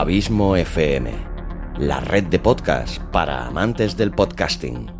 [0.00, 1.12] Abismo FM,
[1.76, 4.90] la red de podcast para amantes del podcasting.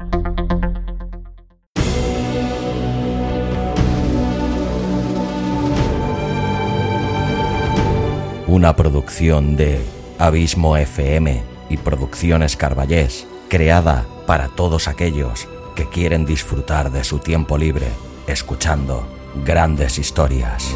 [8.47, 9.81] Una producción de
[10.19, 17.57] Abismo FM y Producciones Carballés, creada para todos aquellos que quieren disfrutar de su tiempo
[17.57, 17.87] libre
[18.27, 19.09] escuchando
[19.47, 20.75] grandes historias.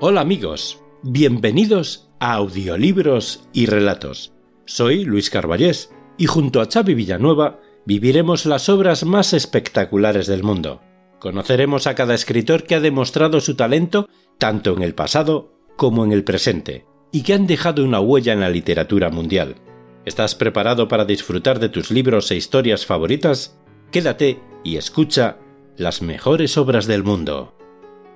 [0.00, 4.32] Hola amigos, bienvenidos a Audiolibros y Relatos.
[4.64, 10.80] Soy Luis Carballés y junto a Xavi Villanueva viviremos las obras más espectaculares del mundo.
[11.20, 14.08] Conoceremos a cada escritor que ha demostrado su talento
[14.40, 18.40] tanto en el pasado como en el presente y que han dejado una huella en
[18.40, 19.56] la literatura mundial.
[20.04, 23.56] ¿Estás preparado para disfrutar de tus libros e historias favoritas?
[23.92, 25.36] Quédate y escucha
[25.76, 27.54] las mejores obras del mundo.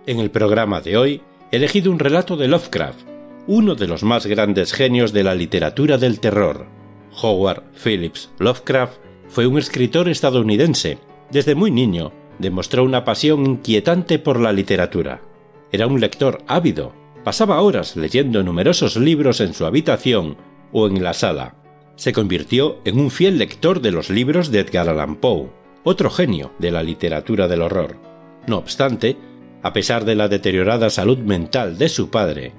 [0.07, 3.07] En el programa de hoy he elegido un relato de Lovecraft,
[3.47, 6.67] uno de los más grandes genios de la literatura del terror.
[7.23, 10.99] Howard Phillips Lovecraft fue un escritor estadounidense.
[11.31, 15.21] Desde muy niño demostró una pasión inquietante por la literatura.
[15.75, 16.93] Era un lector ávido.
[17.25, 20.37] Pasaba horas leyendo numerosos libros en su habitación
[20.71, 21.57] o en la sala.
[21.97, 25.51] Se convirtió en un fiel lector de los libros de Edgar Allan Poe,
[25.83, 27.97] otro genio de la literatura del horror.
[28.47, 29.17] No obstante,
[29.65, 32.53] a pesar de la deteriorada salud mental de su padre,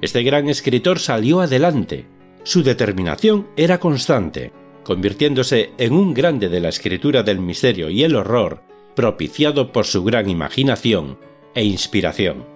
[0.00, 2.06] este gran escritor salió adelante.
[2.42, 4.50] Su determinación era constante,
[4.82, 8.62] convirtiéndose en un grande de la escritura del misterio y el horror,
[8.96, 11.18] propiciado por su gran imaginación
[11.54, 12.51] e inspiración.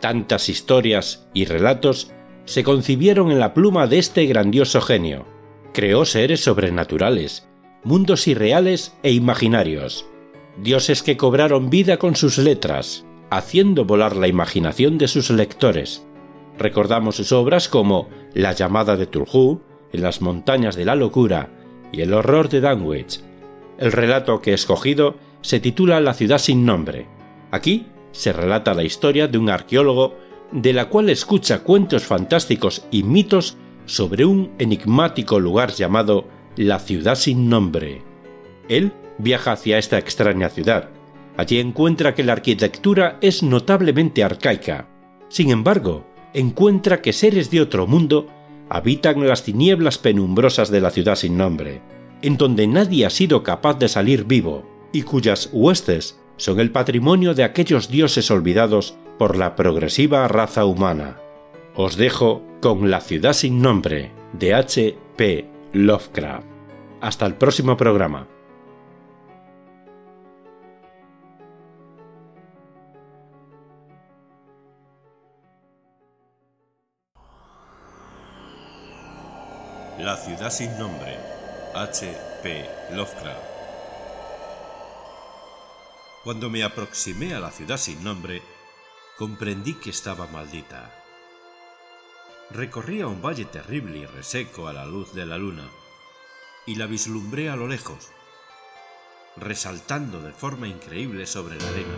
[0.00, 2.12] Tantas historias y relatos
[2.44, 5.26] se concibieron en la pluma de este grandioso genio.
[5.74, 7.48] Creó seres sobrenaturales,
[7.84, 10.06] mundos irreales e imaginarios,
[10.62, 16.06] dioses que cobraron vida con sus letras, haciendo volar la imaginación de sus lectores.
[16.58, 21.50] Recordamos sus obras como La llamada de Turhu, En las montañas de la locura
[21.92, 23.20] y El horror de Danwich.
[23.78, 27.06] El relato que he escogido se titula La ciudad sin nombre.
[27.50, 30.14] Aquí se relata la historia de un arqueólogo
[30.52, 36.26] de la cual escucha cuentos fantásticos y mitos sobre un enigmático lugar llamado
[36.56, 38.02] la ciudad sin nombre.
[38.68, 40.90] Él viaja hacia esta extraña ciudad,
[41.38, 44.88] Allí encuentra que la arquitectura es notablemente arcaica.
[45.28, 46.04] Sin embargo,
[46.34, 48.26] encuentra que seres de otro mundo
[48.68, 51.80] habitan las tinieblas penumbrosas de la ciudad sin nombre,
[52.22, 57.34] en donde nadie ha sido capaz de salir vivo, y cuyas huestes son el patrimonio
[57.34, 61.18] de aquellos dioses olvidados por la progresiva raza humana.
[61.74, 64.96] Os dejo con La ciudad sin nombre de H.
[65.16, 65.46] P.
[65.72, 66.46] Lovecraft.
[67.00, 68.26] Hasta el próximo programa.
[79.98, 81.16] La ciudad sin nombre,
[81.74, 82.06] H.
[82.42, 82.64] P.
[82.94, 83.47] Lovecraft.
[86.28, 88.42] Cuando me aproximé a la ciudad sin nombre,
[89.16, 90.92] comprendí que estaba maldita.
[92.50, 95.66] Recorría un valle terrible y reseco a la luz de la luna,
[96.66, 98.10] y la vislumbré a lo lejos,
[99.38, 101.96] resaltando de forma increíble sobre la arena,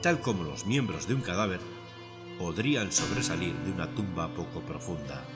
[0.00, 1.60] tal como los miembros de un cadáver
[2.38, 5.26] podrían sobresalir de una tumba poco profunda.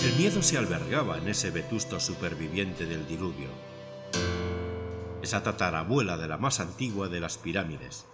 [0.00, 3.50] El miedo se albergaba en ese vetusto superviviente del diluvio,
[5.22, 8.06] esa tatarabuela de la más antigua de las pirámides.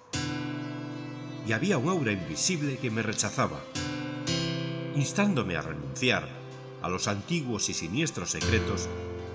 [1.46, 3.60] Y había un aura invisible que me rechazaba,
[4.94, 6.28] instándome a renunciar
[6.82, 8.88] a los antiguos y siniestros secretos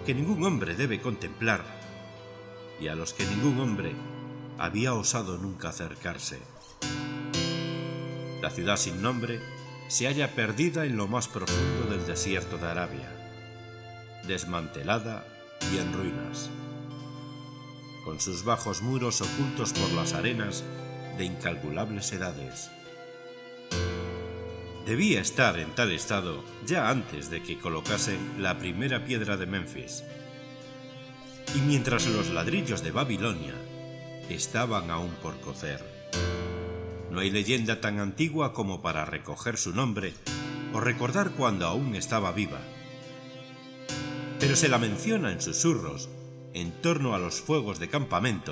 [0.06, 1.64] que ningún hombre debe contemplar
[2.80, 3.94] y a los que ningún hombre
[4.58, 6.40] había osado nunca acercarse.
[8.42, 9.40] La ciudad sin nombre
[9.88, 13.10] se halla perdida en lo más profundo del desierto de Arabia,
[14.28, 15.26] desmantelada
[15.72, 16.50] y en ruinas,
[18.04, 20.64] con sus bajos muros ocultos por las arenas
[21.18, 22.72] de incalculables edades.
[24.86, 30.04] Debía estar en tal estado ya antes de que colocasen la primera piedra de Memphis.
[31.56, 33.54] Y mientras los ladrillos de Babilonia
[34.30, 35.86] estaban aún por cocer.
[37.12, 40.14] No hay leyenda tan antigua como para recoger su nombre
[40.74, 42.62] o recordar cuando aún estaba viva.
[44.40, 46.10] Pero se la menciona en susurros
[46.54, 48.52] en torno a los fuegos de campamento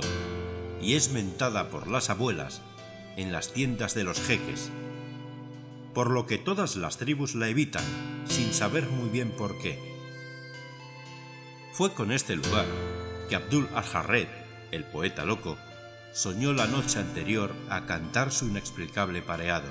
[0.81, 2.61] y es mentada por las abuelas
[3.17, 4.71] en las tiendas de los jeques,
[5.93, 7.83] por lo que todas las tribus la evitan
[8.25, 9.77] sin saber muy bien por qué.
[11.73, 12.65] Fue con este lugar
[13.27, 14.27] que Abdul al-Harred,
[14.71, 15.57] el poeta loco,
[16.13, 19.69] soñó la noche anterior a cantar su inexplicable pareado.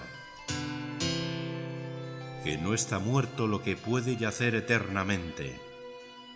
[2.44, 5.58] Que no está muerto lo que puede yacer eternamente,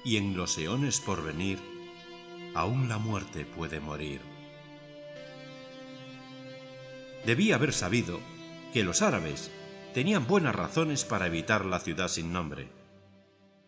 [0.04, 1.58] y en los eones por venir,
[2.54, 4.20] aún la muerte puede morir.
[7.24, 8.20] Debía haber sabido
[8.72, 9.50] que los árabes
[9.94, 12.68] tenían buenas razones para evitar la ciudad sin nombre.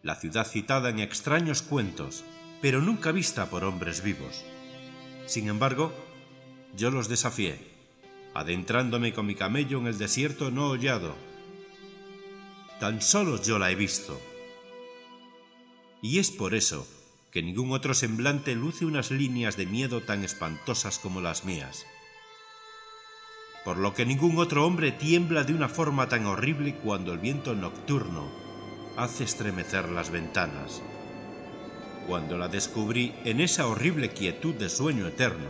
[0.03, 2.25] La ciudad citada en extraños cuentos,
[2.61, 4.45] pero nunca vista por hombres vivos.
[5.27, 5.93] Sin embargo,
[6.77, 7.59] yo los desafié,
[8.35, 11.15] adentrándome con mi camello en el desierto no hollado.
[12.81, 14.21] Tan solo yo la he visto.
[16.03, 16.87] Y es por eso
[17.35, 21.85] que ningún otro semblante luce unas líneas de miedo tan espantosas como las mías.
[23.65, 27.57] Por lo que ningún otro hombre tiembla de una forma tan horrible cuando el viento
[27.57, 28.31] nocturno
[28.97, 30.81] hace estremecer las ventanas.
[32.07, 35.49] Cuando la descubrí en esa horrible quietud de sueño eterno,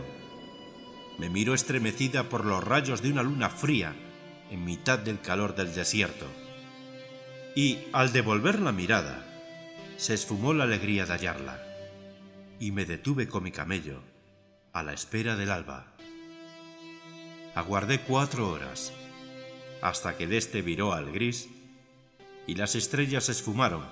[1.19, 3.93] me miró estremecida por los rayos de una luna fría
[4.49, 6.25] en mitad del calor del desierto.
[7.55, 9.23] Y al devolver la mirada,
[9.97, 11.64] se esfumó la alegría de hallarla,
[12.59, 14.01] y me detuve con mi camello,
[14.73, 15.87] a la espera del alba.
[17.53, 18.93] Aguardé cuatro horas,
[19.81, 21.49] hasta que de este viró al gris,
[22.47, 23.83] y las estrellas se esfumaron,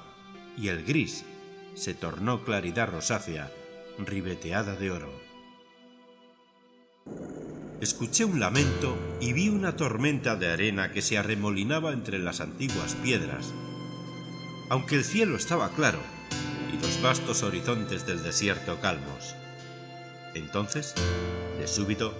[0.57, 1.25] y el gris
[1.75, 3.51] se tornó claridad rosácea,
[3.97, 5.11] ribeteada de oro.
[7.81, 12.95] Escuché un lamento y vi una tormenta de arena que se arremolinaba entre las antiguas
[12.95, 13.53] piedras,
[14.69, 15.99] aunque el cielo estaba claro
[16.73, 19.35] y los vastos horizontes del desierto calmos.
[20.33, 20.95] Entonces,
[21.59, 22.13] de súbito,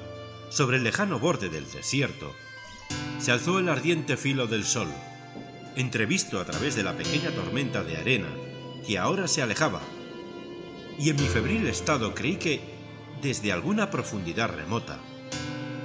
[0.50, 2.34] sobre el lejano borde del desierto,
[3.20, 4.88] se alzó el ardiente filo del sol,
[5.76, 8.30] entrevisto a través de la pequeña tormenta de arena
[8.86, 9.82] que ahora se alejaba,
[11.00, 12.62] y en mi febril estado creí que,
[13.22, 15.00] desde alguna profundidad remota,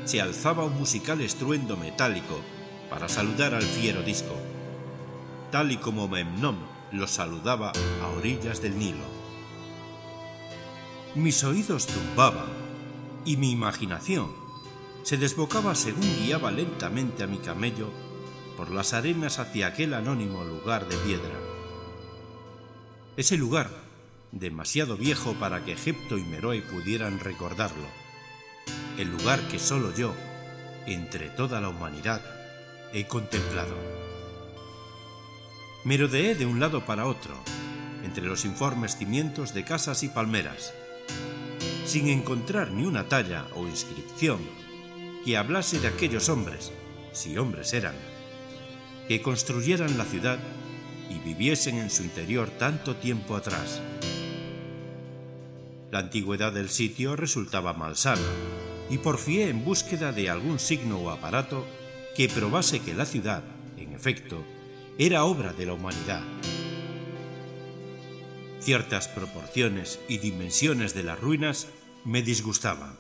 [0.05, 2.41] se alzaba un musical estruendo metálico
[2.91, 4.35] para saludar al fiero disco,
[5.50, 9.06] tal y como Memnon lo saludaba a orillas del Nilo.
[11.14, 12.49] Mis oídos zumbaban
[13.25, 14.31] y mi imaginación
[15.02, 17.90] se desbocaba según guiaba lentamente a mi camello
[18.56, 21.35] por las arenas hacia aquel anónimo lugar de piedra.
[23.17, 23.70] Ese lugar,
[24.32, 27.87] demasiado viejo para que Egipto y Meroe pudieran recordarlo
[28.99, 30.12] el lugar que solo yo,
[30.87, 32.20] entre toda la humanidad,
[32.93, 34.07] he contemplado.
[35.84, 37.34] Me rodeé de un lado para otro,
[38.04, 40.75] entre los informes cimientos de casas y palmeras,
[41.86, 44.40] sin encontrar ni una talla o inscripción
[45.25, 46.72] que hablase de aquellos hombres,
[47.12, 47.94] si hombres eran,
[49.06, 50.40] que construyeran la ciudad
[51.08, 53.81] y viviesen en su interior tanto tiempo atrás.
[55.92, 58.20] La antigüedad del sitio resultaba malsana,
[58.90, 61.64] y porfié en búsqueda de algún signo o aparato
[62.17, 63.44] que probase que la ciudad,
[63.76, 64.43] en efecto,
[64.98, 66.22] era obra de la humanidad.
[68.60, 71.69] Ciertas proporciones y dimensiones de las ruinas
[72.05, 72.98] me disgustaban.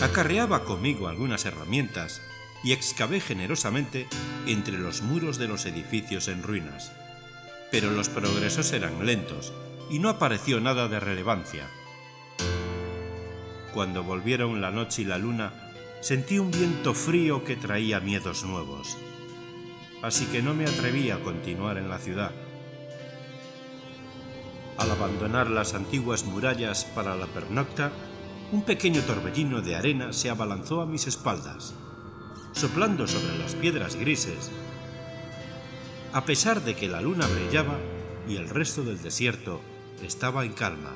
[0.00, 2.20] Acarreaba conmigo algunas herramientas
[2.64, 4.08] y excavé generosamente
[4.46, 6.90] entre los muros de los edificios en ruinas.
[7.70, 9.52] Pero los progresos eran lentos
[9.90, 11.68] y no apareció nada de relevancia
[13.76, 15.52] cuando volvieron la noche y la luna,
[16.00, 18.96] sentí un viento frío que traía miedos nuevos.
[20.06, 22.30] Así que no me atreví a continuar en la ciudad.
[24.78, 27.90] Al abandonar las antiguas murallas para la pernocta,
[28.52, 31.74] un pequeño torbellino de arena se abalanzó a mis espaldas,
[32.52, 34.52] soplando sobre las piedras grises,
[36.12, 37.76] a pesar de que la luna brillaba
[38.28, 39.60] y el resto del desierto
[40.04, 40.92] estaba en calma.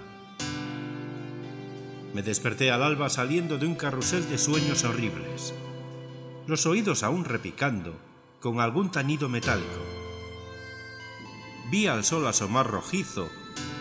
[2.15, 5.53] Me desperté al alba saliendo de un carrusel de sueños horribles,
[6.47, 8.10] los oídos aún repicando
[8.41, 9.81] con algún tañido metálico.
[11.71, 13.29] Vi al sol asomar rojizo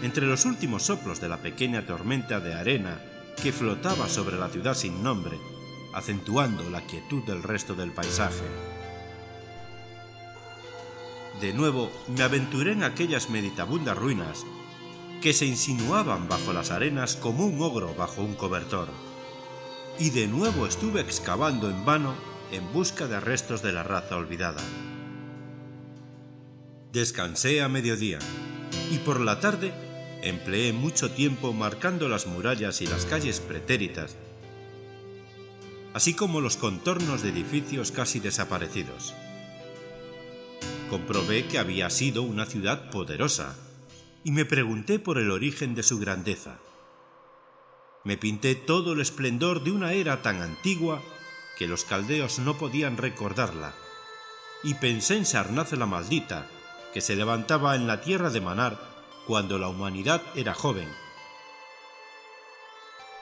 [0.04, 3.02] entre los últimos soplos de la pequeña tormenta de arena
[3.42, 5.40] que flotaba sobre la ciudad sin nombre,
[5.94, 8.46] acentuando la quietud del resto del paisaje.
[11.40, 14.46] De nuevo me aventuré en aquellas meditabundas ruinas
[15.22, 18.90] que se insinuaban bajo las arenas como un ogro bajo un cobertor.
[20.02, 22.16] y de nuevo estuve excavando en vano
[22.52, 24.62] en busca de restos de la raza olvidada.
[26.92, 28.20] Descansé a mediodía
[28.92, 29.74] y por la tarde
[30.24, 34.16] empleé mucho tiempo marcando las murallas y las calles pretéritas,
[35.94, 39.14] así como los contornos de edificios casi desaparecidos.
[40.90, 43.56] Comprobé que había sido una ciudad poderosa
[44.24, 46.58] y me pregunté por el origen de su grandeza.
[48.04, 51.02] Me pinté todo el esplendor de una era tan antigua
[51.60, 53.74] que los caldeos no podían recordarla,
[54.64, 56.48] y pensé en Sarnaz la maldita,
[56.94, 58.80] que se levantaba en la tierra de Manar
[59.28, 60.90] cuando la humanidad era joven.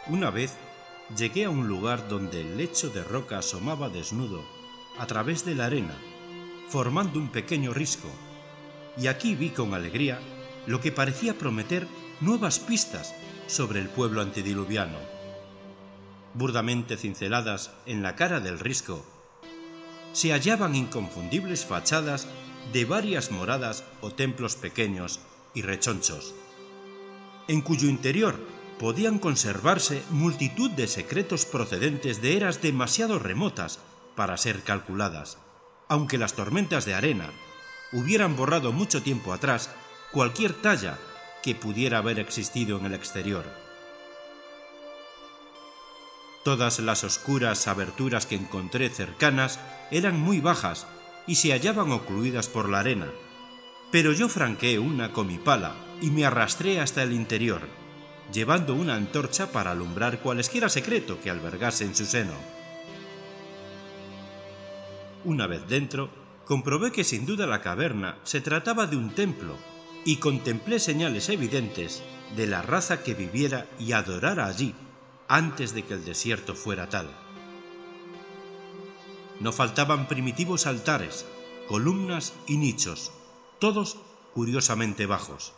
[0.05, 0.53] Una vez
[1.17, 4.45] llegué a un lugar donde el lecho de roca asomaba desnudo
[4.97, 5.95] a través de la arena
[6.69, 8.09] formando un pequeño risco,
[8.97, 10.19] y aquí vi con alegría
[10.65, 11.87] lo que parecía prometer
[12.19, 13.15] nuevas pistas
[13.47, 15.16] sobre el pueblo antediluviano.
[16.37, 19.03] Burdamente cinceladas en la cara del risco,
[20.13, 22.27] se hallaban inconfundibles fachadas
[22.71, 25.19] de varias moradas o templos pequeños
[25.53, 26.35] y rechonchos,
[27.47, 28.39] en cuyo interior
[28.79, 33.79] podían conservarse multitud de secretos procedentes de eras demasiado remotas
[34.15, 35.37] para ser calculadas
[35.87, 37.29] aunque las tormentas de arena
[37.91, 39.69] hubieran borrado mucho tiempo atrás
[40.11, 40.97] cualquier talla
[41.41, 43.66] que pudiera haber existido en el exterior.
[46.47, 49.59] Todas las oscuras aberturas que encontré cercanas
[49.91, 50.87] eran muy bajas
[51.27, 53.07] y se hallaban ocluidas por la arena,
[53.91, 57.63] pero yo franqueé una con mi pala y me arrastré hasta el interior,
[58.31, 62.35] llevando una antorcha para alumbrar cualesquiera secreto que albergase en su seno.
[65.25, 66.09] Una vez dentro,
[66.45, 69.57] comprobé que sin duda la caverna se trataba de un templo
[70.05, 72.03] y contemplé señales evidentes
[72.37, 74.73] de la raza que viviera y adorara allí
[75.27, 77.09] antes de que el desierto fuera tal.
[79.39, 81.25] No faltaban primitivos altares,
[81.67, 83.11] columnas y nichos,
[83.59, 83.97] todos
[84.33, 85.53] curiosamente bajos,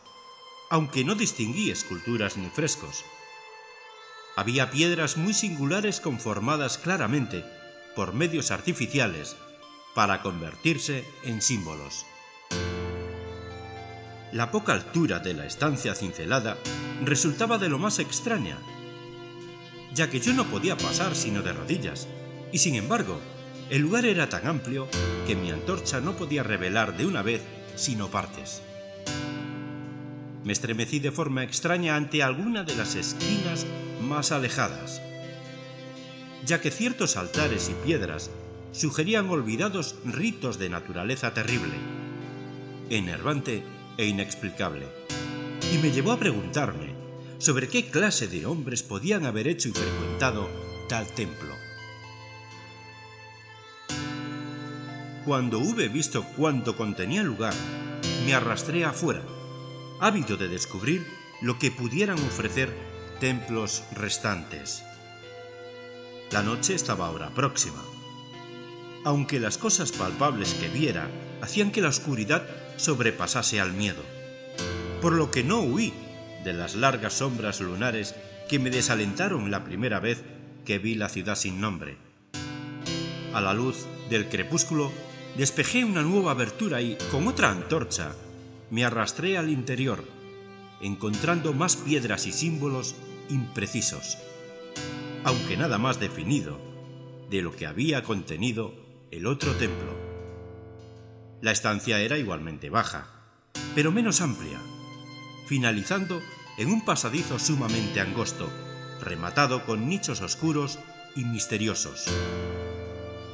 [0.70, 3.04] aunque no distinguí esculturas ni frescos.
[4.36, 7.44] Había piedras muy singulares conformadas claramente
[7.96, 9.36] por medios artificiales
[9.96, 12.06] para convertirse en símbolos.
[14.32, 16.58] La poca altura de la estancia cincelada
[17.04, 18.60] resultaba de lo más extraña,
[19.93, 22.08] ya que yo no podía pasar sino de rodillas,
[22.51, 23.19] y sin embargo,
[23.69, 24.88] el lugar era tan amplio
[25.27, 27.41] que mi antorcha no podía revelar de una vez
[27.75, 28.62] sino partes.
[30.43, 33.65] Me estremecí de forma extraña ante alguna de las esquinas
[34.01, 35.01] más alejadas,
[36.46, 38.31] ya que ciertos altares y piedras
[38.72, 41.74] sugerían olvidados ritos de naturaleza terrible,
[42.89, 43.63] enervante
[43.98, 44.88] e inexplicable,
[45.74, 46.99] y me llevó a preguntarme
[47.39, 50.48] sobre qué clase de hombres podían haber hecho y frecuentado
[50.88, 51.55] tal templo.
[55.25, 57.53] Cuando hube visto cuánto contenía lugar,
[58.25, 59.24] me arrastré afuera,
[60.00, 61.05] ávido de descubrir
[61.41, 62.72] lo que pudieran ofrecer
[63.19, 64.84] templos restantes.
[66.31, 67.84] La noche estaba ahora próxima
[69.03, 71.10] aunque las cosas palpables que viera
[71.41, 72.46] hacían que la oscuridad
[72.77, 74.03] sobrepasase al miedo,
[75.01, 75.93] por lo que no huí
[76.43, 78.15] de las largas sombras lunares
[78.48, 80.24] que me desalentaron la primera vez
[80.65, 81.98] que vi la ciudad sin nombre.
[83.34, 84.91] A la luz del crepúsculo
[85.38, 88.13] despejé una nueva abertura y, con otra antorcha,
[88.72, 90.03] me arrastré al interior,
[90.81, 92.96] encontrando más piedras y símbolos
[93.29, 94.17] imprecisos,
[95.24, 96.60] aunque nada más definido
[97.29, 98.74] de lo que había contenido
[99.12, 99.98] el otro templo.
[101.41, 103.08] La estancia era igualmente baja,
[103.75, 104.60] pero menos amplia,
[105.50, 106.22] finalizando
[106.60, 108.51] en un pasadizo sumamente angosto,
[109.01, 110.77] rematado con nichos oscuros
[111.15, 112.06] y misteriosos.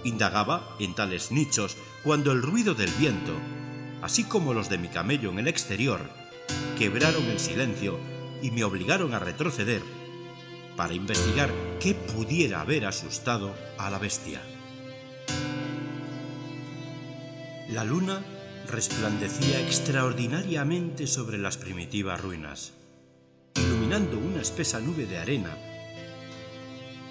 [0.05, 3.33] Indagaba en tales nichos cuando el ruido del viento,
[4.01, 6.09] así como los de mi camello en el exterior,
[6.77, 7.99] quebraron el silencio
[8.41, 9.81] y me obligaron a retroceder
[10.77, 14.41] para investigar qué pudiera haber asustado a la bestia.
[17.67, 18.23] La luna
[18.67, 22.73] resplandecía extraordinariamente sobre las primitivas ruinas,
[23.55, 25.57] iluminando una espesa nube de arena,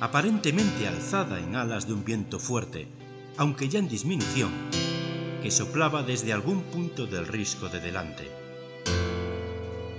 [0.00, 2.88] aparentemente alzada en alas de un viento fuerte,
[3.36, 4.52] aunque ya en disminución,
[5.42, 8.30] que soplaba desde algún punto del risco de delante.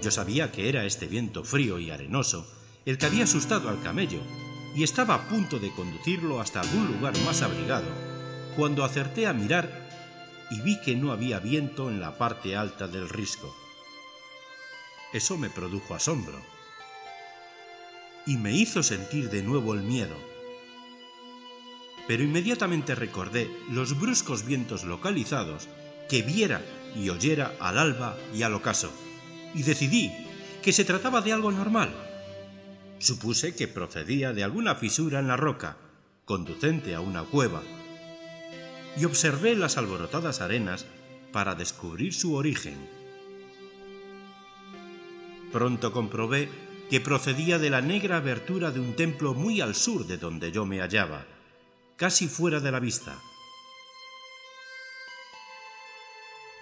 [0.01, 2.47] Yo sabía que era este viento frío y arenoso
[2.85, 4.19] el que había asustado al camello,
[4.75, 7.88] y estaba a punto de conducirlo hasta algún lugar más abrigado,
[8.55, 9.85] cuando acerté a mirar
[10.51, 13.55] y vi que no había viento en la parte alta del risco.
[15.13, 16.41] Eso me produjo asombro
[18.25, 20.15] y me hizo sentir de nuevo el miedo,
[22.07, 25.67] pero inmediatamente recordé los bruscos vientos localizados
[26.09, 26.61] que viera
[26.95, 28.91] y oyera al alba y al ocaso,
[29.53, 30.11] y decidí
[30.61, 31.93] que se trataba de algo normal.
[32.99, 35.77] Supuse que procedía de alguna fisura en la roca,
[36.25, 37.61] conducente a una cueva,
[38.97, 40.85] y observé las alborotadas arenas
[41.31, 42.89] para descubrir su origen.
[45.51, 46.49] Pronto comprobé
[46.89, 50.65] que procedía de la negra abertura de un templo muy al sur de donde yo
[50.65, 51.25] me hallaba,
[51.97, 53.17] casi fuera de la vista.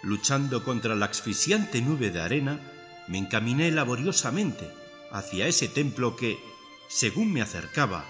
[0.02, 2.60] Luchando contra la asfixiante nube de arena,
[3.08, 4.70] me encaminé laboriosamente
[5.12, 6.40] hacia ese templo que,
[6.88, 8.06] según me acercaba,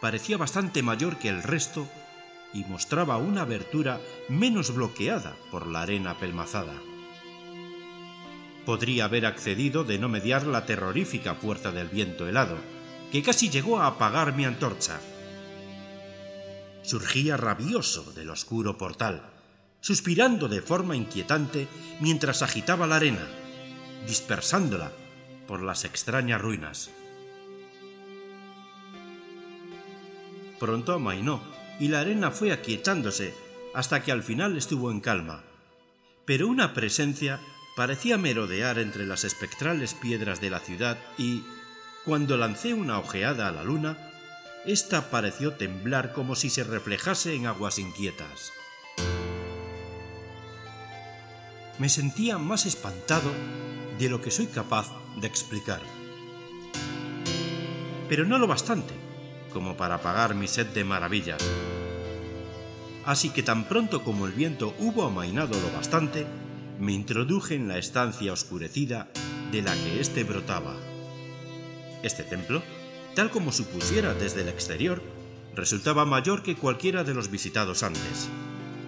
[0.00, 1.88] parecía bastante mayor que el resto
[2.52, 6.74] y mostraba una abertura menos bloqueada por la arena pelmazada.
[8.66, 12.56] Podría haber accedido de no mediar la terrorífica fuerza del viento helado,
[13.10, 15.00] que casi llegó a apagar mi antorcha.
[16.82, 19.22] Surgía rabioso del oscuro portal,
[19.80, 21.68] suspirando de forma inquietante
[22.00, 23.26] mientras agitaba la arena,
[24.06, 24.92] dispersándola
[25.46, 26.90] por las extrañas ruinas.
[30.58, 31.40] Pronto amainó
[31.80, 33.34] y la arena fue aquietándose
[33.74, 35.42] hasta que al final estuvo en calma.
[36.26, 37.40] Pero una presencia
[37.74, 41.42] parecía merodear entre las espectrales piedras de la ciudad y,
[42.04, 43.96] cuando lancé una ojeada a la luna,
[44.66, 48.52] ésta pareció temblar como si se reflejase en aguas inquietas.
[51.78, 53.32] Me sentía más espantado
[53.98, 55.80] de lo que soy capaz de explicar.
[58.08, 58.92] Pero no lo bastante
[59.50, 61.42] como para apagar mi sed de maravillas.
[63.10, 66.28] Así que tan pronto como el viento hubo amainado lo bastante,
[66.78, 69.08] me introduje en la estancia oscurecida
[69.50, 70.76] de la que éste brotaba.
[72.04, 72.62] Este templo,
[73.16, 75.02] tal como supusiera desde el exterior,
[75.56, 78.28] resultaba mayor que cualquiera de los visitados antes,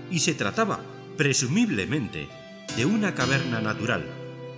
[0.09, 0.79] y se trataba,
[1.17, 2.29] presumiblemente,
[2.77, 4.05] de una caverna natural,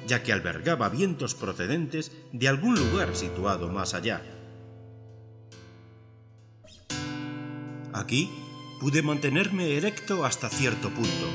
[0.07, 4.21] ya que albergaba vientos procedentes de algún lugar situado más allá.
[7.95, 8.29] Aquí
[8.81, 11.29] pude mantenerme erecto hasta cierto punto,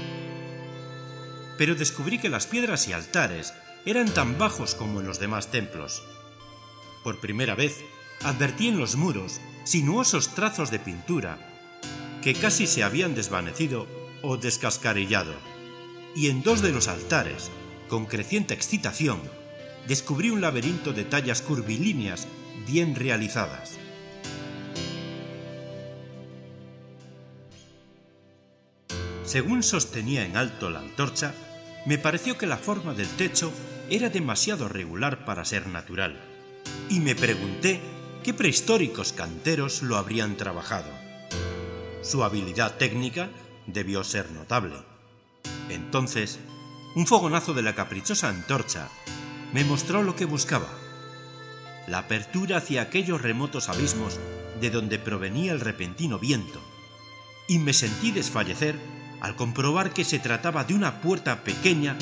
[1.57, 3.53] pero descubrí que las piedras y altares
[3.85, 6.03] eran tan bajos como en los demás templos.
[7.03, 7.77] Por primera vez
[8.23, 11.37] advertí en los muros sinuosos trazos de pintura
[12.21, 13.87] que casi se habían desvanecido
[14.21, 15.33] o descascarillado
[16.15, 17.51] y en dos de los altares,
[17.87, 19.19] con creciente excitación,
[19.87, 22.27] descubrí un laberinto de tallas curvilíneas
[22.67, 23.77] bien realizadas.
[29.29, 31.35] Según sostenía en alto la antorcha,
[31.85, 33.51] me pareció que la forma del techo
[33.87, 36.19] era demasiado regular para ser natural,
[36.89, 37.79] y me pregunté
[38.23, 40.89] qué prehistóricos canteros lo habrían trabajado.
[42.01, 43.29] Su habilidad técnica
[43.67, 44.77] debió ser notable.
[45.69, 46.39] Entonces,
[46.95, 48.89] un fogonazo de la caprichosa antorcha
[49.53, 50.69] me mostró lo que buscaba,
[51.87, 54.19] la apertura hacia aquellos remotos abismos
[54.59, 56.59] de donde provenía el repentino viento,
[57.47, 61.97] y me sentí desfallecer al comprobar que se trataba de una puerta pequeña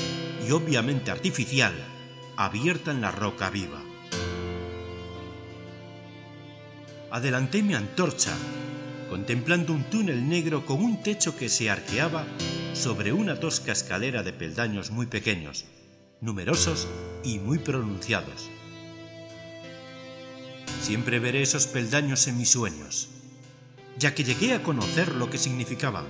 [0.47, 1.73] y obviamente artificial,
[2.35, 3.81] abierta en la roca viva.
[7.11, 8.35] Adelanté mi antorcha
[9.09, 12.25] contemplando un túnel negro con un techo que se arqueaba
[12.73, 15.65] sobre una tosca escalera de peldaños muy pequeños,
[16.21, 16.87] numerosos
[17.23, 18.49] y muy pronunciados.
[20.81, 23.09] Siempre veré esos peldaños en mis sueños,
[23.97, 26.05] ya que llegué a conocer lo que significaban.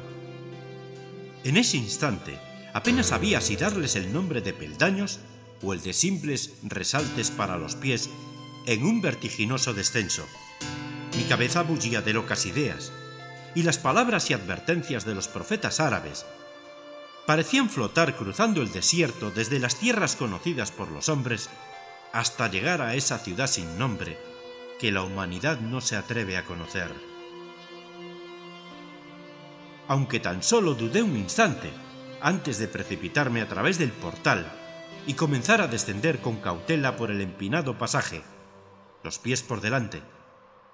[1.48, 2.38] En ese instante,
[2.74, 5.22] apenas sabía si darles el nombre de peldaños
[5.64, 8.10] o el de simples resaltes para los pies
[8.66, 10.28] en un vertiginoso descenso
[11.16, 12.92] mi cabeza bullía de locas ideas,
[13.56, 16.26] y las palabras y advertencias de los profetas árabes
[17.26, 21.50] parecían flotar cruzando el desierto desde las tierras conocidas por los hombres
[22.14, 24.18] hasta llegar a esa ciudad sin nombre
[24.80, 27.17] que la humanidad no se atreve a conocer.
[29.88, 31.72] Aunque tan solo dudé un instante
[32.22, 34.52] antes de precipitarme a través del portal
[35.06, 38.22] y comenzar a descender con cautela por el empinado pasaje,
[39.04, 40.02] los pies por delante,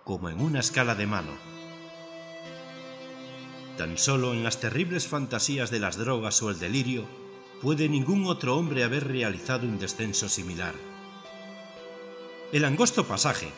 [0.04, 1.32] como en una escala de mano.
[3.78, 7.06] Tan solo en las terribles fantasías de las drogas o el delirio
[7.62, 10.74] puede ningún otro hombre haber realizado un descenso similar.
[12.52, 13.50] El angosto pasaje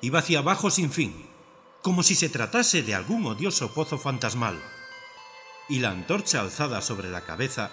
[0.00, 1.26] iba hacia abajo sin fin,
[1.82, 4.60] como si se tratase de algún odioso pozo fantasmal,
[5.68, 7.70] y la antorcha alzada sobre la cabeza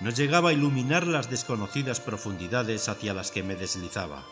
[0.00, 4.24] no llegaba a iluminar las desconocidas profundidades hacia las que me deslizaba.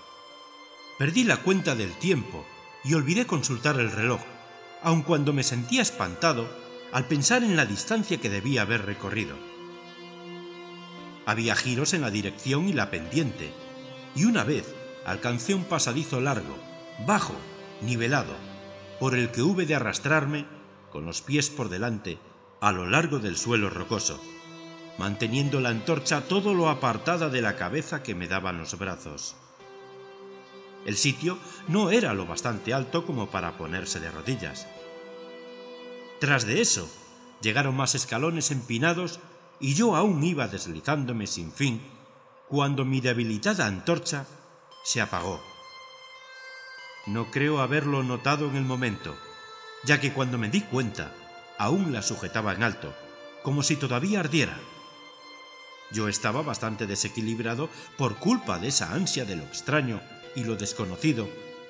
[0.98, 2.44] Perdí la cuenta del tiempo
[2.84, 4.20] y olvidé consultar el reloj,
[4.82, 6.48] aun cuando me sentía espantado
[6.92, 9.36] al pensar en la distancia que debía haber recorrido.
[11.26, 13.52] Había giros en la dirección y la pendiente,
[14.14, 16.56] y una vez alcancé un pasadizo largo,
[17.06, 17.34] bajo,
[17.82, 18.34] nivelado,
[18.98, 20.46] por el que hube de arrastrarme,
[20.90, 22.18] con los pies por delante,
[22.60, 24.20] a lo largo del suelo rocoso,
[24.98, 29.36] manteniendo la antorcha todo lo apartada de la cabeza que me daban los brazos.
[30.84, 34.66] El sitio no era lo bastante alto como para ponerse de rodillas.
[36.18, 36.90] Tras de eso,
[37.40, 39.20] llegaron más escalones empinados
[39.60, 41.82] y yo aún iba deslizándome sin fin
[42.48, 44.26] cuando mi debilitada antorcha
[44.82, 45.40] se apagó.
[47.06, 49.16] No creo haberlo notado en el momento,
[49.84, 51.12] ya que cuando me di cuenta,
[51.58, 52.94] aún la sujetaba en alto,
[53.42, 54.58] como si todavía ardiera.
[55.90, 60.00] Yo estaba bastante desequilibrado por culpa de esa ansia de lo extraño
[60.36, 61.28] y lo desconocido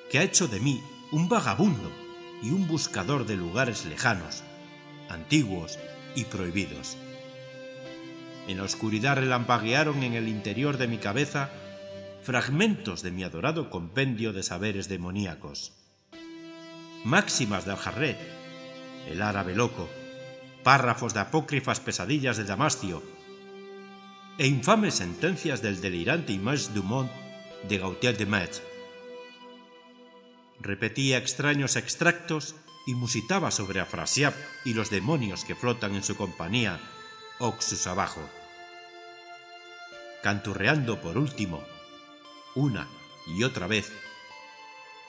[0.09, 1.91] que ha hecho de mí un vagabundo
[2.41, 4.43] y un buscador de lugares lejanos,
[5.09, 5.79] antiguos
[6.15, 6.97] y prohibidos.
[8.47, 11.49] En la oscuridad relampaguearon en el interior de mi cabeza
[12.23, 15.73] fragmentos de mi adorado compendio de saberes demoníacos.
[17.03, 18.38] Máximas de Aljarret,
[19.09, 19.89] el árabe loco,
[20.63, 23.01] párrafos de apócrifas pesadillas de Damascio
[24.37, 27.11] e infames sentencias del delirante Image Dumont
[27.67, 28.61] de Gautier de Metz.
[30.61, 36.79] Repetía extraños extractos y musitaba sobre Afrasiab y los demonios que flotan en su compañía,
[37.39, 38.21] oxus abajo.
[40.23, 41.63] Canturreando por último,
[42.55, 42.87] una
[43.27, 43.91] y otra vez,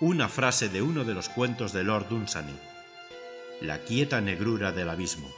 [0.01, 2.70] una frase de uno de los cuentos de Lord Dunsany,
[3.61, 5.31] la quieta negrura del abismo.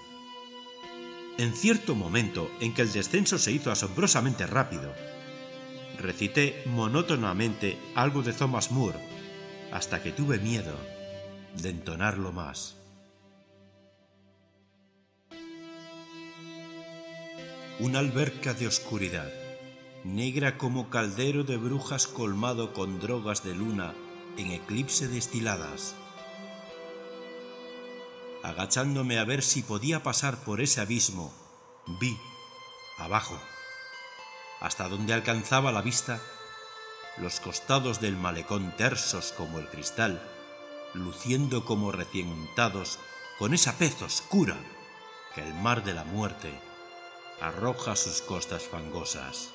[1.38, 4.92] En cierto momento en que el descenso se hizo asombrosamente rápido,
[5.98, 8.98] recité monótonamente algo de Thomas Moore
[9.72, 10.76] hasta que tuve miedo
[11.56, 12.76] de entonarlo más.
[17.80, 19.32] Una alberca de oscuridad,
[20.04, 23.94] negra como caldero de brujas colmado con drogas de luna
[24.37, 25.96] en eclipse destiladas.
[28.42, 31.33] Agachándome a ver si podía pasar por ese abismo,
[32.00, 32.18] vi,
[32.98, 33.38] abajo,
[34.61, 36.20] hasta donde alcanzaba la vista,
[37.18, 40.20] los costados del malecón tersos como el cristal,
[40.92, 42.98] luciendo como recién untados
[43.38, 44.57] con esa pez oscura
[45.35, 46.52] que el mar de la muerte
[47.40, 49.50] arroja a sus costas fangosas.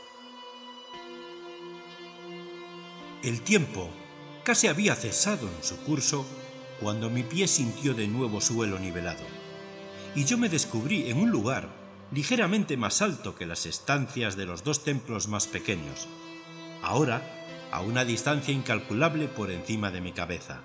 [3.21, 3.89] El tiempo
[4.43, 6.25] casi había cesado en su curso
[6.79, 9.23] cuando mi pie sintió de nuevo suelo nivelado,
[10.15, 11.69] y yo me descubrí en un lugar
[12.11, 16.07] ligeramente más alto que las estancias de los dos templos más pequeños,
[16.81, 17.21] ahora
[17.71, 20.61] a una distancia incalculable por encima de mi cabeza.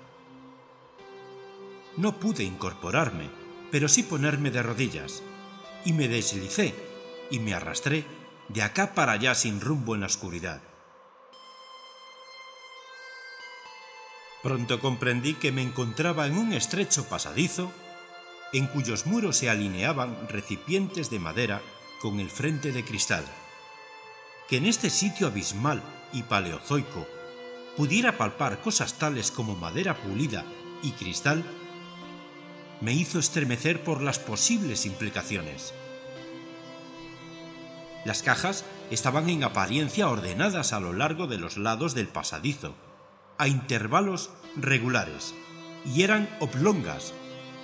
[1.97, 3.29] No pude incorporarme,
[3.71, 5.21] pero sí ponerme de rodillas,
[5.85, 6.73] y me deslicé
[7.29, 8.05] y me arrastré
[8.49, 10.61] de acá para allá sin rumbo en la oscuridad.
[14.43, 17.71] Pronto comprendí que me encontraba en un estrecho pasadizo
[18.51, 21.61] en cuyos muros se alineaban recipientes de madera
[22.01, 23.23] con el frente de cristal.
[24.49, 27.07] Que en este sitio abismal y paleozoico
[27.77, 30.43] pudiera palpar cosas tales como madera pulida
[30.83, 31.43] y cristal,
[32.81, 35.73] me hizo estremecer por las posibles implicaciones.
[38.03, 42.75] Las cajas estaban en apariencia ordenadas a lo largo de los lados del pasadizo,
[43.37, 45.33] a intervalos regulares,
[45.85, 47.13] y eran oblongas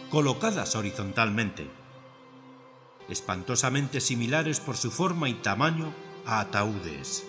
[0.10, 1.70] colocadas horizontalmente,
[3.10, 5.94] espantosamente similares por su forma y tamaño
[6.26, 7.26] a ataúdes.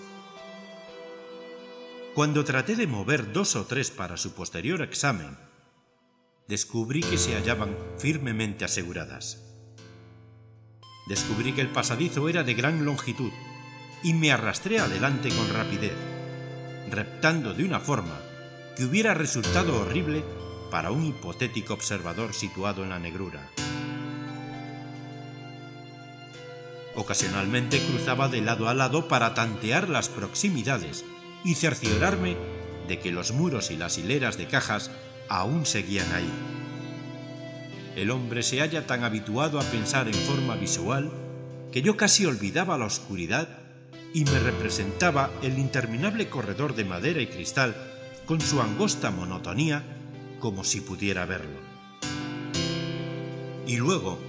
[2.15, 5.39] Cuando traté de mover dos o tres para su posterior examen,
[6.49, 9.43] descubrí que se hallaban firmemente aseguradas.
[11.07, 13.33] Descubrí que el pasadizo era de gran longitud
[14.03, 15.95] y me arrastré adelante con rapidez,
[16.91, 18.19] reptando de una forma
[18.81, 20.25] que hubiera resultado horrible
[20.71, 23.47] para un hipotético observador situado en la negrura.
[26.95, 31.05] Ocasionalmente cruzaba de lado a lado para tantear las proximidades
[31.45, 32.39] y cerciorarme
[32.89, 34.91] de que los muros y las hileras de cajas
[35.29, 36.33] aún seguían ahí.
[37.97, 41.11] El hombre se halla tan habituado a pensar en forma visual
[41.71, 43.47] que yo casi olvidaba la oscuridad
[44.15, 47.90] y me representaba el interminable corredor de madera y cristal
[48.31, 49.83] con su angosta monotonía
[50.39, 51.59] como si pudiera verlo.
[53.67, 54.21] Y luego,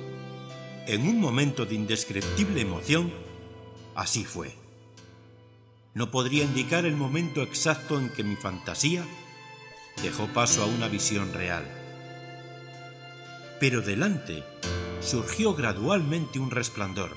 [0.87, 3.13] en un momento de indescriptible emoción,
[3.93, 4.55] así fue.
[5.93, 9.05] No podría indicar el momento exacto en que mi fantasía
[10.01, 11.63] dejó paso a una visión real.
[13.59, 14.43] pero delante
[15.01, 17.15] surgió gradualmente un resplandor,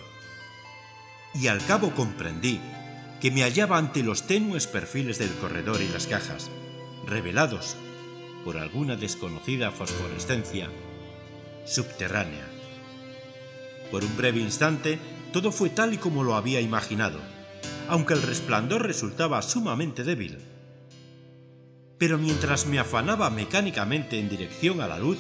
[1.32, 2.60] y al cabo comprendí
[3.22, 6.50] que me hallaba ante los tenues perfiles del corredor y las cajas,
[7.06, 7.76] revelados
[8.44, 10.68] por alguna desconocida fosforescencia
[11.64, 12.46] subterránea.
[13.90, 14.98] Por un breve instante,
[15.32, 17.20] todo fue tal y como lo había imaginado,
[17.88, 20.38] aunque el resplandor resultaba sumamente débil.
[21.98, 25.18] Pero mientras me afanaba mecánicamente en dirección a la luz,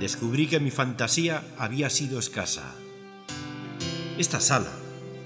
[0.00, 2.74] descubrí que mi fantasía había sido escasa.
[4.16, 4.72] Esta sala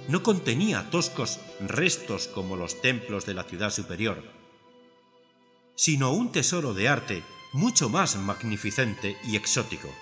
[0.08, 4.22] no contenía toscos restos como los templos de la ciudad superior,
[5.82, 9.92] sino un tesoro de arte mucho más magnificente y exótico.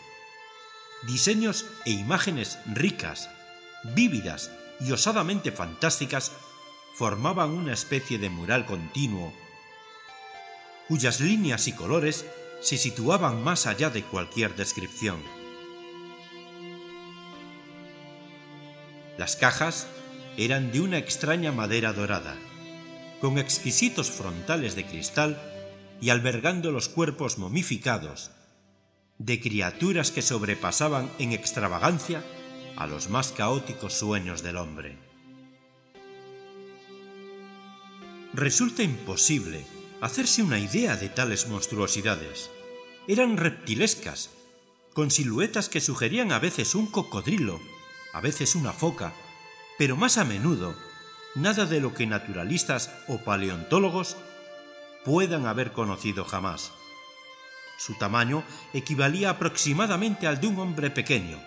[1.07, 3.31] Diseños e imágenes ricas,
[3.95, 6.33] vívidas y osadamente fantásticas
[6.93, 9.33] formaban una especie de mural continuo,
[10.87, 12.27] cuyas líneas y colores
[12.61, 15.23] se situaban más allá de cualquier descripción.
[19.17, 19.87] Las cajas
[20.37, 22.37] eran de una extraña madera dorada,
[23.23, 25.50] con exquisitos frontales de cristal
[26.01, 28.31] y albergando los cuerpos momificados
[29.19, 32.25] de criaturas que sobrepasaban en extravagancia
[32.77, 34.97] a los más caóticos sueños del hombre.
[38.33, 39.67] Resulta imposible
[40.01, 42.51] hacerse una idea de tales monstruosidades.
[43.07, 44.31] Eran reptilescas,
[44.95, 47.61] con siluetas que sugerían a veces un cocodrilo,
[48.15, 49.13] a veces una foca,
[49.79, 50.75] pero más a menudo
[51.35, 54.17] nada de lo que naturalistas o paleontólogos
[55.05, 56.73] puedan haber conocido jamás.
[57.79, 61.39] Su tamaño equivalía aproximadamente al de un hombre pequeño,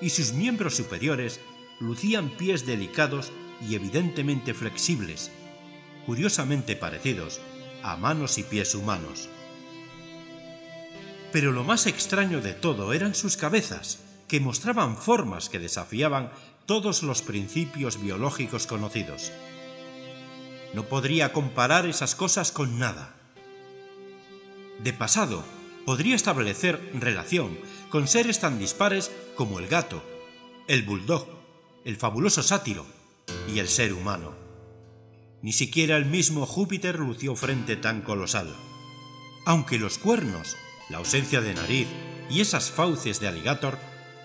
[0.00, 1.40] y sus miembros superiores
[1.80, 3.32] lucían pies delicados
[3.66, 5.30] y evidentemente flexibles,
[6.04, 7.40] curiosamente parecidos
[7.82, 9.28] a manos y pies humanos.
[11.32, 16.32] Pero lo más extraño de todo eran sus cabezas, que mostraban formas que desafiaban
[16.66, 19.32] todos los principios biológicos conocidos.
[20.74, 23.14] No podría comparar esas cosas con nada.
[24.82, 25.44] De pasado,
[25.84, 30.02] podría establecer relación con seres tan dispares como el gato,
[30.68, 31.28] el bulldog,
[31.84, 32.84] el fabuloso sátiro
[33.52, 34.34] y el ser humano.
[35.42, 38.54] Ni siquiera el mismo Júpiter lució frente tan colosal.
[39.44, 40.56] Aunque los cuernos,
[40.88, 41.86] la ausencia de nariz
[42.28, 43.78] y esas fauces de alligator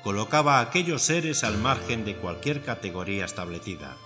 [0.04, 3.98] colocaba a aquellos seres al margen de cualquier categoría establecida.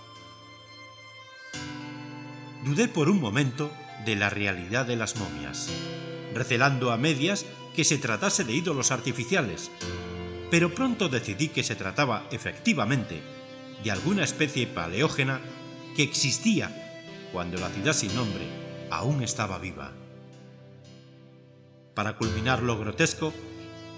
[2.66, 3.70] Dudé por un momento
[4.04, 5.68] de la realidad de las momias,
[6.34, 9.70] recelando a medias que se tratase de ídolos artificiales,
[10.50, 13.22] pero pronto decidí que se trataba efectivamente
[13.84, 15.40] de alguna especie paleógena
[15.94, 18.44] que existía cuando la ciudad sin nombre
[18.90, 19.92] aún estaba viva.
[21.94, 23.32] Para culminar lo grotesco,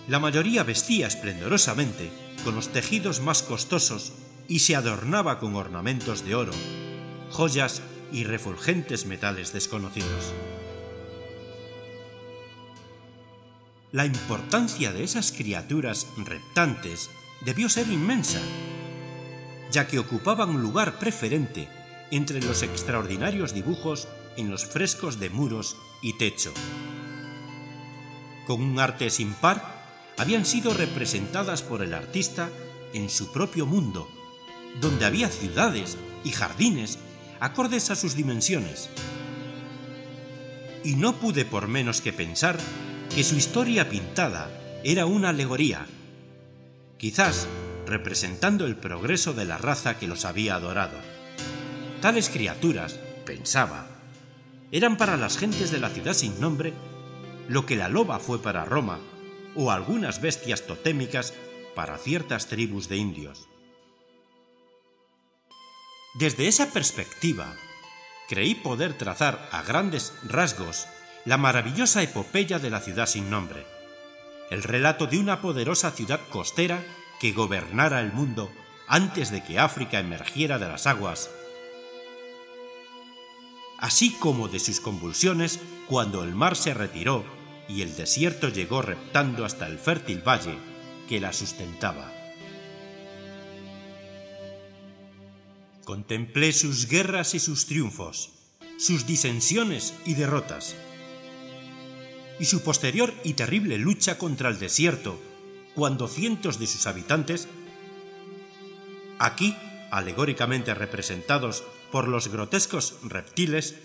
[0.09, 2.11] la mayoría vestía esplendorosamente
[2.45, 4.13] con los tejidos más costosos
[4.47, 6.53] y se adornaba con ornamentos de oro,
[7.31, 7.81] joyas
[8.13, 10.33] y refulgentes metales desconocidos.
[13.91, 18.41] La importancia de esas criaturas reptantes debió ser inmensa,
[19.71, 21.69] ya que ocupaban un lugar preferente
[22.11, 26.53] entre los extraordinarios dibujos en los frescos de muros y techo.
[28.47, 29.79] Con un arte sin par,
[30.19, 32.51] habían sido representadas por el artista
[32.93, 34.09] en su propio mundo,
[34.81, 36.99] donde había ciudades y jardines
[37.41, 38.89] acordes a sus dimensiones.
[40.85, 42.59] Y no pude por menos que pensar
[43.15, 44.51] que su historia pintada
[44.85, 45.87] era una alegoría,
[46.99, 47.47] quizás
[47.87, 50.99] representando el progreso de la raza que los había adorado.
[52.01, 53.87] Tales criaturas, pensaba,
[54.71, 56.75] eran para las gentes de la ciudad sin nombre
[57.49, 59.01] lo que la loba fue para Roma
[59.57, 61.33] o algunas bestias totémicas
[61.75, 63.48] para ciertas tribus de indios.
[66.15, 67.55] Desde esa perspectiva,
[68.29, 70.87] creí poder trazar a grandes rasgos
[71.25, 73.67] la maravillosa epopeya de la ciudad sin nombre,
[74.51, 76.83] el relato de una poderosa ciudad costera
[77.21, 78.51] que gobernara el mundo
[78.87, 81.31] antes de que África emergiera de las aguas,
[83.79, 87.25] así como de sus convulsiones cuando el mar se retiró
[87.69, 90.59] y el desierto llegó reptando hasta el fértil valle
[91.07, 92.18] que la sustentaba.
[95.89, 98.29] Contemplé sus guerras y sus triunfos,
[98.77, 100.77] sus disensiones y derrotas,
[102.39, 105.19] y su posterior y terrible lucha contra el desierto,
[105.75, 107.49] cuando cientos de sus habitantes,
[109.19, 109.57] aquí
[109.91, 113.77] alegóricamente representados por los grotescos reptiles,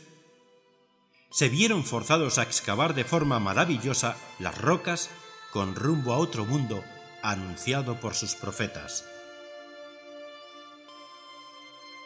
[1.32, 5.10] se vieron forzados a excavar de forma maravillosa las rocas
[5.54, 6.84] con rumbo a otro mundo
[7.22, 9.06] anunciado por sus profetas.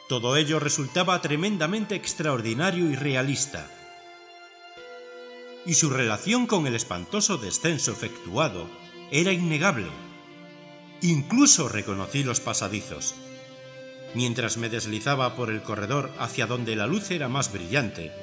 [0.07, 3.69] Todo ello resultaba tremendamente extraordinario y realista.
[5.65, 8.69] Y su relación con el espantoso descenso efectuado
[9.11, 9.87] era innegable.
[11.01, 13.15] Incluso reconocí los pasadizos.
[14.15, 18.13] Mientras me deslizaba por el corredor hacia donde la luz era más brillante,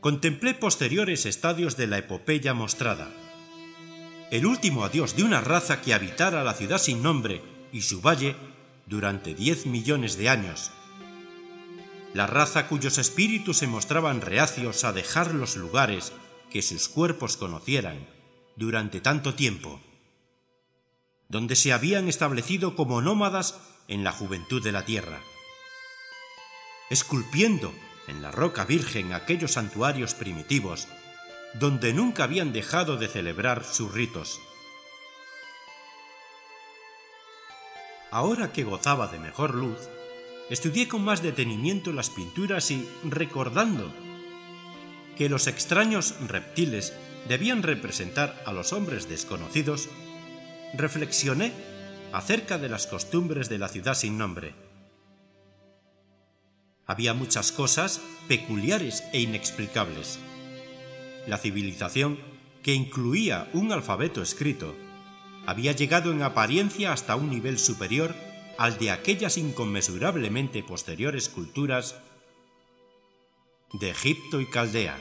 [0.00, 3.08] contemplé posteriores estadios de la epopeya mostrada.
[4.30, 7.40] El último adiós de una raza que habitara la ciudad sin nombre
[7.72, 8.36] y su valle
[8.86, 10.70] durante diez millones de años.
[12.12, 16.12] La raza cuyos espíritus se mostraban reacios a dejar los lugares
[16.50, 18.08] que sus cuerpos conocieran
[18.56, 19.80] durante tanto tiempo,
[21.28, 25.20] donde se habían establecido como nómadas en la juventud de la tierra,
[26.90, 27.74] esculpiendo
[28.06, 30.86] en la roca virgen aquellos santuarios primitivos
[31.54, 34.40] donde nunca habían dejado de celebrar sus ritos.
[38.14, 39.88] Ahora que gozaba de mejor luz,
[40.48, 43.92] estudié con más detenimiento las pinturas y, recordando
[45.16, 46.94] que los extraños reptiles
[47.28, 49.88] debían representar a los hombres desconocidos,
[50.74, 51.52] reflexioné
[52.12, 54.54] acerca de las costumbres de la ciudad sin nombre.
[56.86, 60.20] Había muchas cosas peculiares e inexplicables.
[61.26, 62.20] La civilización,
[62.62, 64.76] que incluía un alfabeto escrito,
[65.46, 68.14] había llegado en apariencia hasta un nivel superior
[68.58, 71.96] al de aquellas inconmensurablemente posteriores culturas
[73.72, 74.96] de Egipto y Caldea.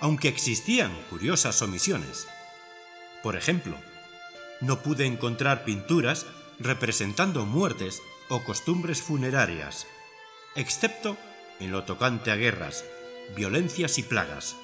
[0.00, 2.26] Aunque existían curiosas omisiones.
[3.22, 3.76] Por ejemplo,
[4.60, 6.26] no pude encontrar pinturas
[6.58, 9.86] representando muertes o costumbres funerarias,
[10.56, 11.16] excepto
[11.60, 12.84] en lo tocante a guerras,
[13.36, 14.56] violencias y plagas.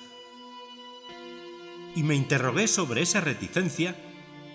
[1.94, 3.96] Y me interrogué sobre esa reticencia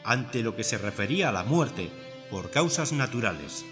[0.06, 1.90] ante lo que se refería a la muerte
[2.30, 3.66] por causas naturales.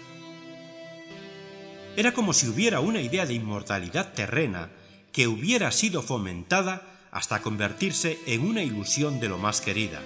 [1.96, 4.70] Era como si hubiera una idea de inmortalidad terrena
[5.12, 10.02] que hubiera sido fomentada hasta convertirse en una ilusión de lo más querida.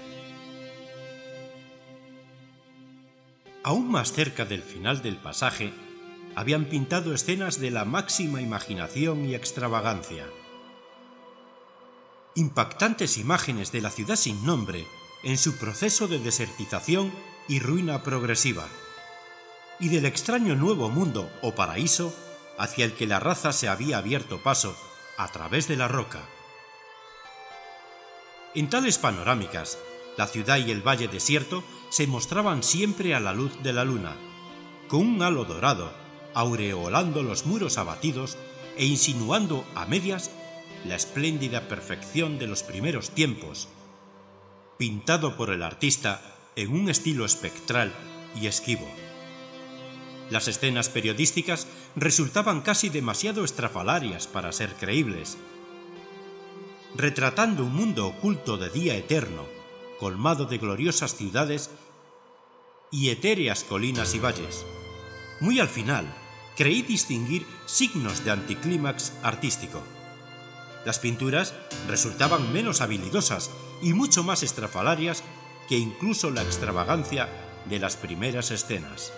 [3.64, 5.72] Aún más cerca del final del pasaje,
[6.36, 10.26] habían pintado escenas de la máxima imaginación y extravagancia.
[12.34, 14.86] Impactantes imágenes de la ciudad sin nombre
[15.22, 17.12] en su proceso de desertización
[17.48, 18.68] y ruina progresiva,
[19.80, 22.14] y del extraño nuevo mundo o paraíso
[22.58, 24.76] hacia el que la raza se había abierto paso
[25.16, 26.20] a través de la roca.
[28.54, 29.78] En tales panorámicas,
[30.16, 34.16] la ciudad y el valle desierto se mostraban siempre a la luz de la luna,
[34.88, 35.92] con un halo dorado,
[36.34, 38.36] aureolando los muros abatidos
[38.76, 40.30] e insinuando a medias
[40.84, 43.68] la espléndida perfección de los primeros tiempos,
[44.78, 46.22] pintado por el artista
[46.54, 47.92] en un estilo espectral
[48.40, 48.88] y esquivo.
[50.30, 55.36] Las escenas periodísticas resultaban casi demasiado estrafalarias para ser creíbles,
[56.94, 59.46] retratando un mundo oculto de día eterno,
[59.98, 61.70] colmado de gloriosas ciudades
[62.92, 64.64] y etéreas colinas y valles.
[65.40, 66.06] Muy al final,
[66.56, 69.82] creí distinguir signos de anticlímax artístico.
[70.84, 71.52] Las pinturas
[71.88, 73.50] resultaban menos habilidosas
[73.82, 75.22] y mucho más estrafalarias
[75.68, 77.28] que incluso la extravagancia
[77.68, 79.12] de las primeras escenas.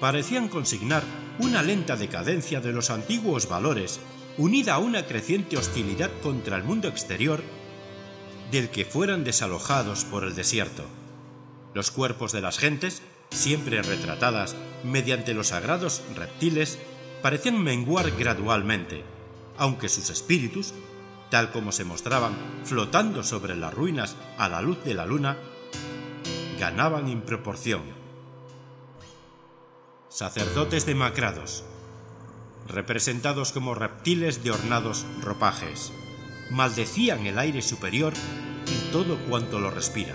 [0.00, 1.02] Parecían consignar
[1.38, 4.00] una lenta decadencia de los antiguos valores
[4.38, 7.42] unida a una creciente hostilidad contra el mundo exterior
[8.50, 10.84] del que fueran desalojados por el desierto.
[11.74, 16.78] Los cuerpos de las gentes, siempre retratadas mediante los sagrados reptiles,
[17.22, 19.02] parecían menguar gradualmente,
[19.58, 20.74] aunque sus espíritus,
[21.30, 25.36] tal como se mostraban flotando sobre las ruinas a la luz de la luna,
[26.58, 27.82] ganaban en proporción.
[30.08, 31.64] Sacerdotes demacrados,
[32.68, 35.92] representados como reptiles de ornados ropajes,
[36.50, 38.12] maldecían el aire superior
[38.66, 40.14] y todo cuanto lo respira.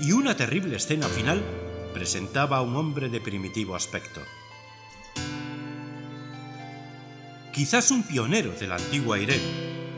[0.00, 1.42] Y una terrible escena final
[1.92, 4.20] presentaba a un hombre de primitivo aspecto.
[7.58, 9.40] Quizás un pionero de la antigua Irén,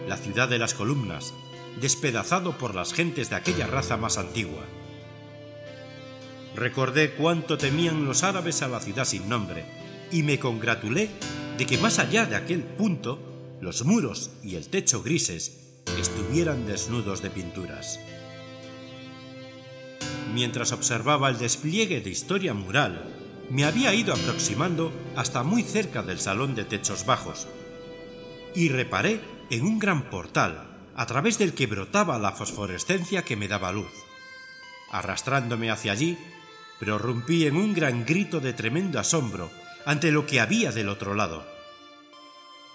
[0.09, 1.35] la ciudad de las columnas,
[1.79, 4.65] despedazado por las gentes de aquella raza más antigua.
[6.57, 9.67] Recordé cuánto temían los árabes a la ciudad sin nombre
[10.11, 11.11] y me congratulé
[11.59, 13.19] de que más allá de aquel punto
[13.61, 18.01] los muros y el techo grises estuvieran desnudos de pinturas.
[20.33, 23.20] Mientras observaba el despliegue de historia mural
[23.51, 27.49] me había ido aproximando hasta muy cerca del salón de techos bajos,
[28.55, 29.21] y reparé
[29.51, 33.93] en un gran portal a través del que brotaba la fosforescencia que me daba luz.
[34.91, 36.17] Arrastrándome hacia allí,
[36.79, 39.51] prorrumpí en un gran grito de tremendo asombro
[39.85, 41.45] ante lo que había del otro lado,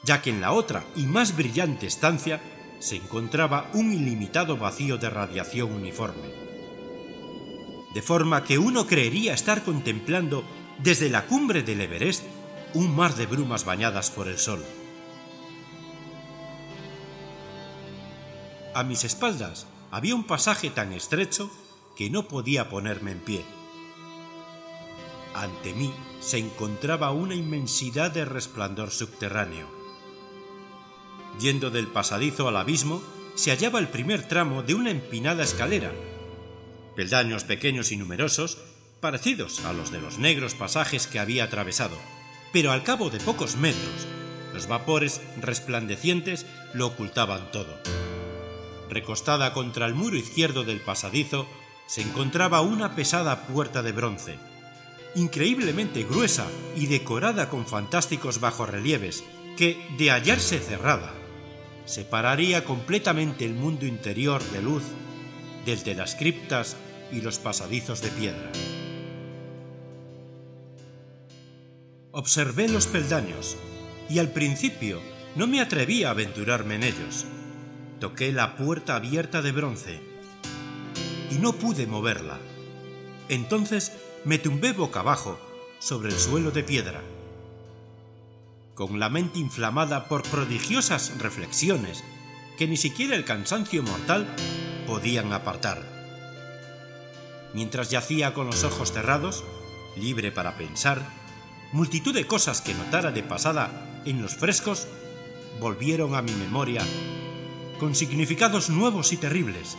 [0.03, 2.41] ya que en la otra y más brillante estancia
[2.79, 6.45] se encontraba un ilimitado vacío de radiación uniforme.
[7.93, 10.43] De forma que uno creería estar contemplando
[10.79, 12.23] desde la cumbre del Everest
[12.73, 14.63] un mar de brumas bañadas por el sol.
[18.73, 21.49] A mis espaldas había un pasaje tan estrecho
[21.95, 23.45] que no podía ponerme en pie.
[25.33, 29.67] Ante mí se encontraba una inmensidad de resplandor subterráneo.
[31.39, 33.01] Yendo del pasadizo al abismo,
[33.35, 35.93] se hallaba el primer tramo de una empinada escalera.
[36.95, 38.57] Peldaños pequeños y numerosos,
[38.99, 41.97] parecidos a los de los negros pasajes que había atravesado,
[42.51, 44.07] pero al cabo de pocos metros,
[44.53, 47.77] los vapores resplandecientes lo ocultaban todo.
[48.89, 51.47] Recostada contra el muro izquierdo del pasadizo,
[51.87, 54.35] se encontraba una pesada puerta de bronce,
[55.15, 59.23] increíblemente gruesa y decorada con fantásticos bajorrelieves,
[59.57, 61.13] que, de hallarse cerrada,
[61.85, 64.83] separaría completamente el mundo interior de luz
[65.65, 66.75] del de las criptas
[67.11, 68.51] y los pasadizos de piedra.
[72.17, 73.57] Observé los peldaños
[74.07, 75.01] y al principio
[75.35, 77.25] no me atreví a aventurarme en ellos.
[77.99, 79.99] Toqué la puerta abierta de bronce
[81.29, 82.39] y no pude moverla.
[83.27, 83.91] Entonces
[84.23, 85.37] me tumbé boca abajo
[85.79, 87.01] sobre el suelo de piedra.
[88.75, 92.01] Con la mente inflamada por prodigiosas reflexiones
[92.57, 94.25] que ni siquiera el cansancio mortal
[94.87, 95.83] podían apartar.
[97.53, 99.43] Mientras yacía con los ojos cerrados,
[99.97, 101.24] libre para pensar,
[101.75, 103.69] multitud de cosas que notara de pasada
[104.05, 104.87] en los frescos
[105.59, 106.81] volvieron a mi memoria
[107.81, 109.75] con significados nuevos y terribles.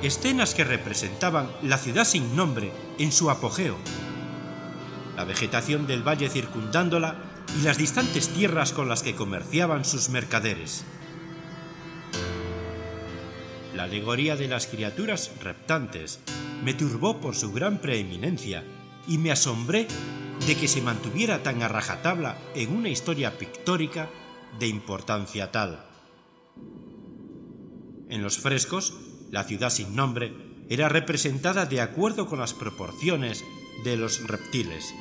[0.00, 3.76] Escenas que representaban la ciudad sin nombre en su apogeo,
[5.16, 7.16] la vegetación del valle circundándola
[7.58, 10.84] y las distantes tierras con las que comerciaban sus mercaderes.
[13.74, 16.20] La alegoría de las criaturas reptantes
[16.62, 18.62] me turbó por su gran preeminencia
[19.08, 19.88] y me asombré
[20.46, 24.10] de que se mantuviera tan a rajatabla en una historia pictórica
[24.58, 25.86] de importancia tal.
[28.08, 28.94] En los frescos,
[29.30, 30.32] la ciudad sin nombre
[30.68, 33.44] era representada de acuerdo con las proporciones
[33.84, 34.94] de los reptiles.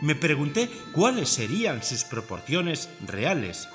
[0.00, 3.68] Me pregunté cuáles serían sus proporciones reales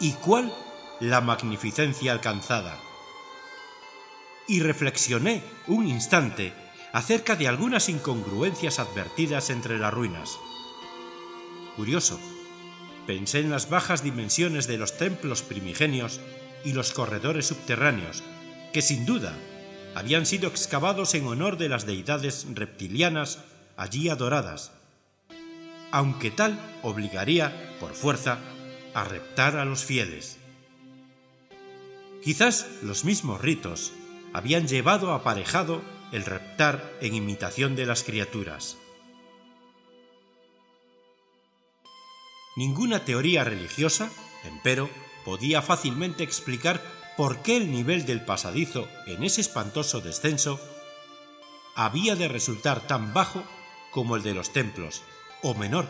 [0.00, 0.52] y cuál
[1.00, 2.78] la magnificencia alcanzada.
[4.48, 6.52] Y reflexioné un instante
[6.92, 10.38] acerca de algunas incongruencias advertidas entre las ruinas.
[11.76, 12.18] Curioso,
[13.06, 16.20] pensé en las bajas dimensiones de los templos primigenios
[16.64, 18.22] y los corredores subterráneos,
[18.72, 19.34] que sin duda
[19.94, 23.38] habían sido excavados en honor de las deidades reptilianas
[23.76, 24.72] allí adoradas,
[25.90, 28.38] aunque tal obligaría, por fuerza,
[28.94, 30.38] a reptar a los fieles.
[32.22, 33.92] Quizás los mismos ritos
[34.32, 35.82] habían llevado aparejado
[36.12, 38.76] el reptar en imitación de las criaturas.
[42.56, 44.10] Ninguna teoría religiosa,
[44.44, 44.90] empero,
[45.24, 46.82] podía fácilmente explicar
[47.16, 50.60] por qué el nivel del pasadizo en ese espantoso descenso
[51.76, 53.44] había de resultar tan bajo
[53.90, 55.02] como el de los templos,
[55.42, 55.88] o menor,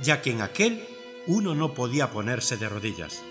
[0.00, 0.86] ya que en aquel
[1.26, 3.22] uno no podía ponerse de rodillas.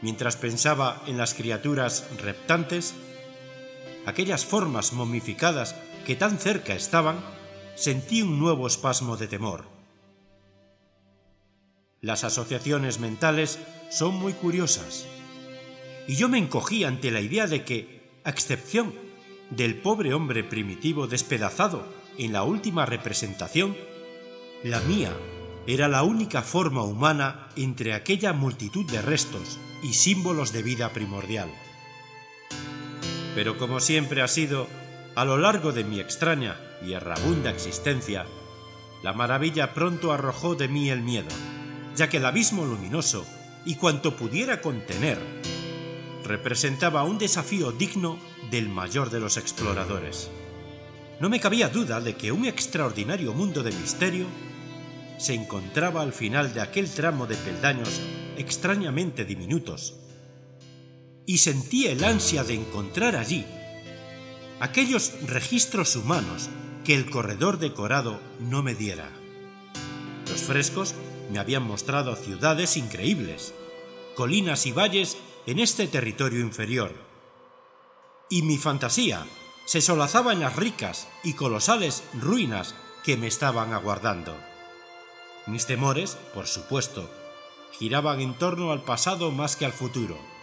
[0.00, 2.94] Mientras pensaba en las criaturas reptantes,
[4.06, 5.74] aquellas formas momificadas
[6.06, 7.20] que tan cerca estaban,
[7.74, 9.64] sentí un nuevo espasmo de temor.
[12.00, 13.58] Las asociaciones mentales
[13.90, 15.06] son muy curiosas,
[16.06, 18.94] y yo me encogí ante la idea de que, a excepción
[19.50, 21.86] del pobre hombre primitivo despedazado
[22.16, 23.76] en la última representación,
[24.64, 25.12] la mía
[25.66, 31.50] era la única forma humana entre aquella multitud de restos y símbolos de vida primordial.
[33.38, 34.66] Pero como siempre ha sido,
[35.14, 38.26] a lo largo de mi extraña y errabunda existencia,
[39.04, 41.28] la maravilla pronto arrojó de mí el miedo,
[41.94, 43.24] ya que el abismo luminoso
[43.64, 45.20] y cuanto pudiera contener
[46.24, 48.18] representaba un desafío digno
[48.50, 50.32] del mayor de los exploradores.
[51.20, 54.26] No me cabía duda de que un extraordinario mundo de misterio
[55.16, 58.00] se encontraba al final de aquel tramo de peldaños
[58.36, 59.94] extrañamente diminutos,
[61.28, 63.44] y sentía el ansia de encontrar allí
[64.60, 66.48] aquellos registros humanos
[66.86, 69.12] que el corredor decorado no me diera.
[70.26, 70.94] Los frescos
[71.30, 73.54] me habían mostrado ciudades increíbles,
[74.16, 76.94] colinas y valles en este territorio inferior.
[78.30, 79.26] Y mi fantasía
[79.66, 82.74] se solazaba en las ricas y colosales ruinas
[83.04, 84.34] que me estaban aguardando.
[85.46, 87.10] Mis temores, por supuesto,
[87.78, 90.37] giraban en torno al pasado más que al futuro.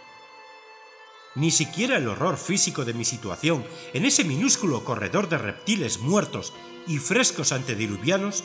[1.36, 6.54] Ni siquiera el horror físico de mi situación en ese minúsculo corredor de reptiles muertos
[6.86, 8.42] y frescos antediluvianos,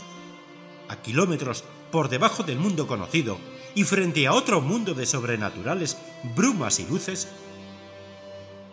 [0.89, 3.37] a kilómetros por debajo del mundo conocido
[3.75, 5.97] y frente a otro mundo de sobrenaturales
[6.35, 7.29] brumas y luces,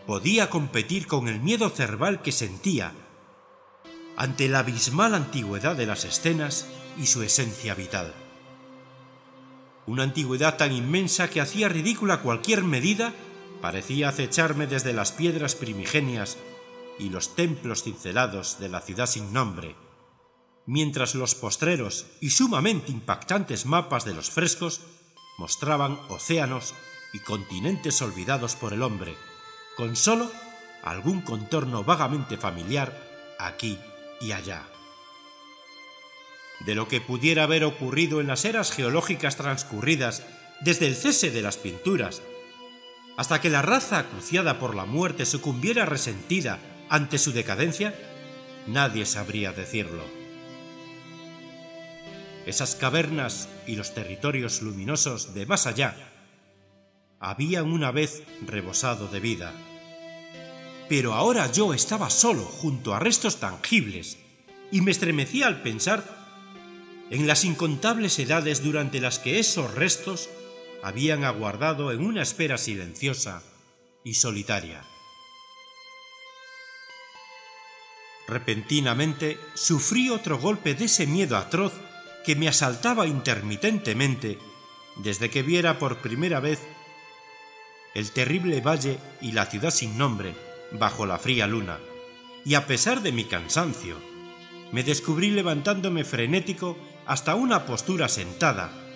[0.04, 2.92] podía competir con el miedo cerval que sentía
[4.16, 6.66] ante la abismal antigüedad de las escenas
[6.98, 8.12] y su esencia vital.
[9.86, 13.14] Una antigüedad tan inmensa que hacía ridícula cualquier medida
[13.60, 16.36] parecía acecharme desde las piedras primigenias
[16.98, 19.76] y los templos cincelados de la ciudad sin nombre,
[20.66, 24.80] mientras los postreros y sumamente impactantes mapas de los frescos
[25.38, 26.74] mostraban océanos
[27.12, 29.16] y continentes olvidados por el hombre,
[29.76, 30.30] con sólo
[30.82, 33.78] algún contorno vagamente familiar aquí
[34.20, 34.68] y allá.
[36.60, 40.24] De lo que pudiera haber ocurrido en las eras geológicas transcurridas
[40.60, 42.20] desde el cese de las pinturas,
[43.18, 47.92] hasta que la raza acuciada por la muerte sucumbiera resentida ante su decadencia,
[48.68, 50.04] nadie sabría decirlo.
[52.46, 55.96] Esas cavernas y los territorios luminosos de más allá
[57.18, 59.52] habían una vez rebosado de vida.
[60.88, 64.16] Pero ahora yo estaba solo junto a restos tangibles
[64.70, 66.04] y me estremecía al pensar
[67.10, 70.30] en las incontables edades durante las que esos restos
[70.82, 73.42] habían aguardado en una espera silenciosa
[74.04, 74.84] y solitaria.
[78.26, 81.72] Repentinamente sufrí otro golpe de ese miedo atroz
[82.24, 84.38] que me asaltaba intermitentemente
[84.96, 86.60] desde que viera por primera vez
[87.94, 90.34] el terrible valle y la ciudad sin nombre
[90.72, 91.78] bajo la fría luna,
[92.44, 93.96] y a pesar de mi cansancio,
[94.72, 96.76] me descubrí levantándome frenético
[97.06, 98.87] hasta una postura sentada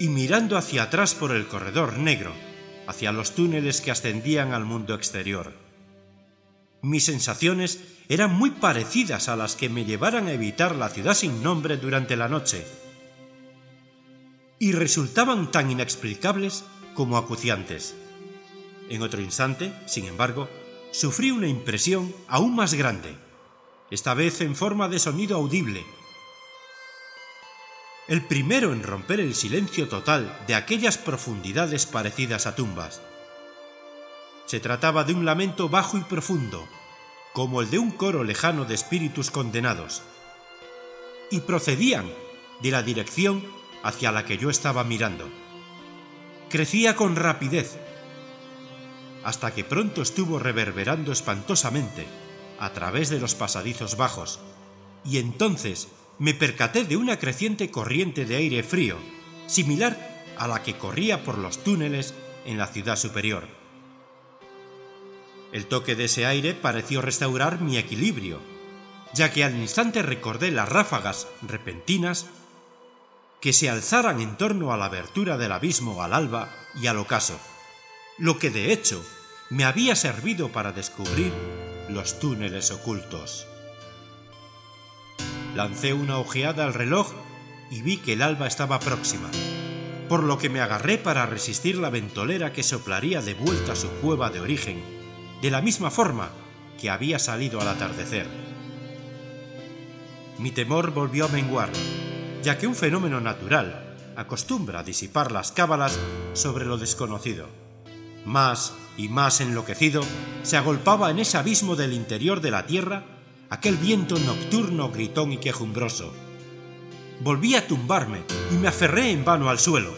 [0.00, 2.32] y mirando hacia atrás por el corredor negro,
[2.88, 5.52] hacia los túneles que ascendían al mundo exterior.
[6.80, 11.42] Mis sensaciones eran muy parecidas a las que me llevaran a evitar la ciudad sin
[11.42, 12.66] nombre durante la noche,
[14.58, 17.94] y resultaban tan inexplicables como acuciantes.
[18.88, 20.48] En otro instante, sin embargo,
[20.92, 23.14] sufrí una impresión aún más grande,
[23.90, 25.84] esta vez en forma de sonido audible.
[28.10, 33.00] El primero en romper el silencio total de aquellas profundidades parecidas a tumbas.
[34.46, 36.66] Se trataba de un lamento bajo y profundo,
[37.32, 40.02] como el de un coro lejano de espíritus condenados,
[41.30, 42.10] y procedían
[42.60, 43.46] de la dirección
[43.84, 45.28] hacia la que yo estaba mirando.
[46.48, 47.78] Crecía con rapidez,
[49.22, 52.08] hasta que pronto estuvo reverberando espantosamente
[52.58, 54.40] a través de los pasadizos bajos,
[55.04, 55.86] y entonces
[56.20, 58.98] me percaté de una creciente corriente de aire frío,
[59.46, 62.12] similar a la que corría por los túneles
[62.44, 63.48] en la ciudad superior.
[65.50, 68.38] El toque de ese aire pareció restaurar mi equilibrio,
[69.14, 72.26] ya que al instante recordé las ráfagas repentinas
[73.40, 77.40] que se alzaran en torno a la abertura del abismo al alba y al ocaso,
[78.18, 79.02] lo que de hecho
[79.48, 81.32] me había servido para descubrir
[81.88, 83.46] los túneles ocultos.
[85.54, 87.12] Lancé una ojeada al reloj
[87.70, 89.28] y vi que el alba estaba próxima,
[90.08, 93.88] por lo que me agarré para resistir la ventolera que soplaría de vuelta a su
[94.00, 94.82] cueva de origen
[95.42, 96.30] de la misma forma
[96.80, 98.26] que había salido al atardecer.
[100.38, 101.70] Mi temor volvió a menguar,
[102.42, 105.98] ya que un fenómeno natural acostumbra a disipar las cábalas
[106.32, 107.48] sobre lo desconocido.
[108.24, 110.02] Más y más enloquecido,
[110.42, 113.04] se agolpaba en ese abismo del interior de la tierra
[113.50, 116.14] aquel viento nocturno gritón y quejumbroso.
[117.20, 118.22] Volví a tumbarme
[118.52, 119.92] y me aferré en vano al suelo,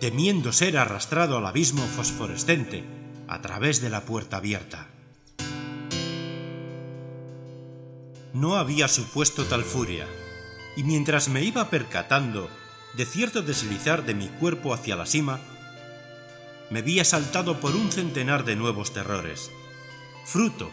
[0.00, 2.84] temiendo ser arrastrado al abismo fosforescente
[3.26, 4.86] a través de la puerta abierta.
[8.34, 10.06] No había supuesto tal furia,
[10.76, 12.50] y mientras me iba percatando
[12.96, 15.40] de cierto deslizar de mi cuerpo hacia la cima,
[16.70, 19.50] me vi asaltado por un centenar de nuevos terrores,
[20.26, 20.70] fruto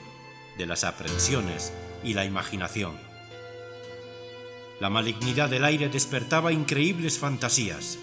[0.57, 1.71] de las aprensiones
[2.03, 2.93] y la imaginación.
[4.79, 7.99] La malignidad del aire despertaba increíbles fantasías.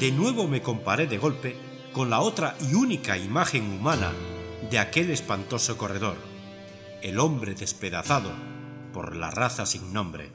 [0.00, 1.56] De nuevo me comparé de golpe
[1.92, 4.12] con la otra y única imagen humana
[4.70, 6.16] de aquel espantoso corredor,
[7.02, 8.32] el hombre despedazado
[8.92, 10.30] por la raza sin nombre.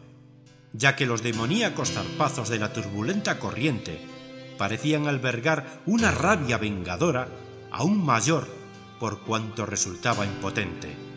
[0.73, 3.99] ya que los demoníacos zarpazos de la turbulenta corriente
[4.57, 7.27] parecían albergar una rabia vengadora
[7.71, 8.47] aún mayor
[8.99, 11.08] por cuanto resultaba impotente.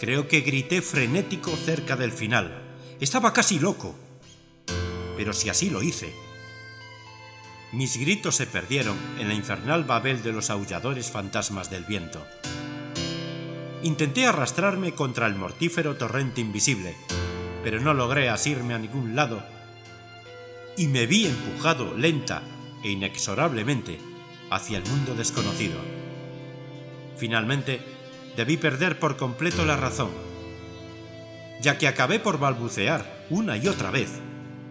[0.00, 2.62] Creo que grité frenético cerca del final.
[3.00, 3.94] Estaba casi loco.
[5.18, 6.14] Pero si así lo hice.
[7.72, 12.26] Mis gritos se perdieron en la infernal babel de los aulladores fantasmas del viento.
[13.82, 16.96] Intenté arrastrarme contra el mortífero torrente invisible,
[17.62, 19.44] pero no logré asirme a ningún lado
[20.78, 22.42] y me vi empujado lenta
[22.82, 23.98] e inexorablemente
[24.48, 25.78] hacia el mundo desconocido.
[27.18, 27.99] Finalmente,
[28.36, 30.10] debí perder por completo la razón,
[31.60, 34.10] ya que acabé por balbucear una y otra vez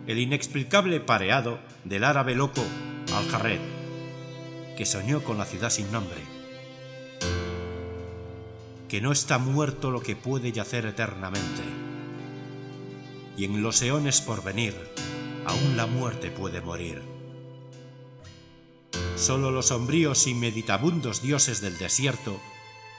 [0.07, 2.63] el inexplicable pareado del árabe loco
[3.15, 3.59] Al-Jarred,
[4.75, 6.21] que soñó con la ciudad sin nombre.
[8.87, 11.61] Que no está muerto lo que puede yacer eternamente.
[13.37, 14.73] Y en los eones por venir,
[15.45, 17.03] aún la muerte puede morir.
[19.15, 22.39] Solo los sombríos y meditabundos dioses del desierto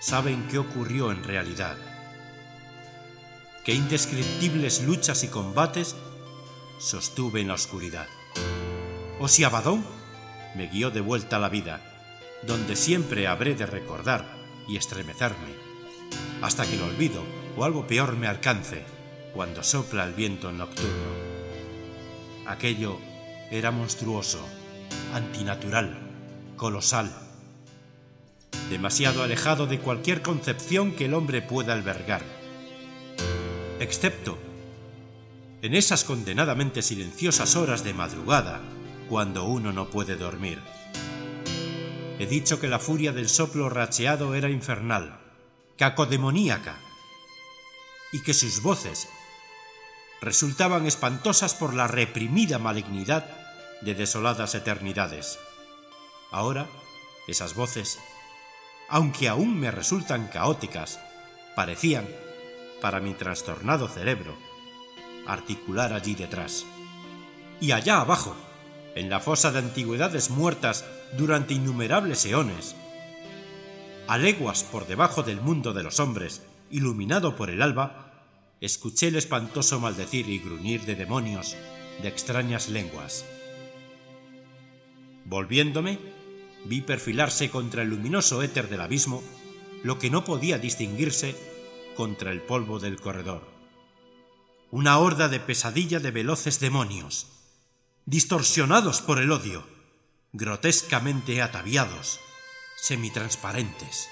[0.00, 1.76] saben qué ocurrió en realidad.
[3.64, 5.94] Qué indescriptibles luchas y combates
[6.78, 8.08] sostuve en la oscuridad.
[9.20, 9.84] O si Abadón
[10.56, 11.80] me guió de vuelta a la vida,
[12.46, 14.24] donde siempre habré de recordar
[14.66, 15.54] y estremecerme,
[16.40, 17.22] hasta que el olvido
[17.56, 18.84] o algo peor me alcance
[19.34, 21.30] cuando sopla el viento nocturno.
[22.46, 22.98] Aquello
[23.50, 24.40] era monstruoso,
[25.12, 25.98] antinatural,
[26.56, 27.29] colosal,
[28.68, 32.22] demasiado alejado de cualquier concepción que el hombre pueda albergar,
[33.80, 34.38] excepto
[35.62, 38.60] en esas condenadamente silenciosas horas de madrugada,
[39.08, 40.58] cuando uno no puede dormir.
[42.18, 45.20] He dicho que la furia del soplo racheado era infernal,
[45.76, 46.78] cacodemoníaca,
[48.12, 49.08] y que sus voces
[50.20, 53.26] resultaban espantosas por la reprimida malignidad
[53.80, 55.38] de desoladas eternidades.
[56.30, 56.66] Ahora,
[57.26, 57.98] esas voces,
[58.90, 60.98] aunque aún me resultan caóticas,
[61.54, 62.06] parecían,
[62.80, 64.36] para mi trastornado cerebro,
[65.26, 66.66] articular allí detrás.
[67.60, 68.34] Y allá abajo,
[68.96, 70.84] en la fosa de antigüedades muertas
[71.16, 72.74] durante innumerables eones,
[74.08, 78.26] a leguas por debajo del mundo de los hombres, iluminado por el alba,
[78.60, 81.56] escuché el espantoso maldecir y gruñir de demonios
[82.02, 83.24] de extrañas lenguas.
[85.26, 86.00] Volviéndome,
[86.64, 89.22] vi perfilarse contra el luminoso éter del abismo
[89.82, 91.36] lo que no podía distinguirse
[91.96, 93.48] contra el polvo del corredor.
[94.70, 97.26] Una horda de pesadilla de veloces demonios,
[98.04, 99.66] distorsionados por el odio,
[100.32, 102.20] grotescamente ataviados,
[102.76, 104.08] semitransparentes.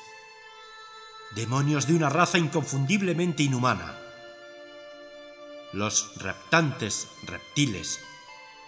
[1.34, 3.98] Demonios de una raza inconfundiblemente inhumana,
[5.72, 8.00] los reptantes reptiles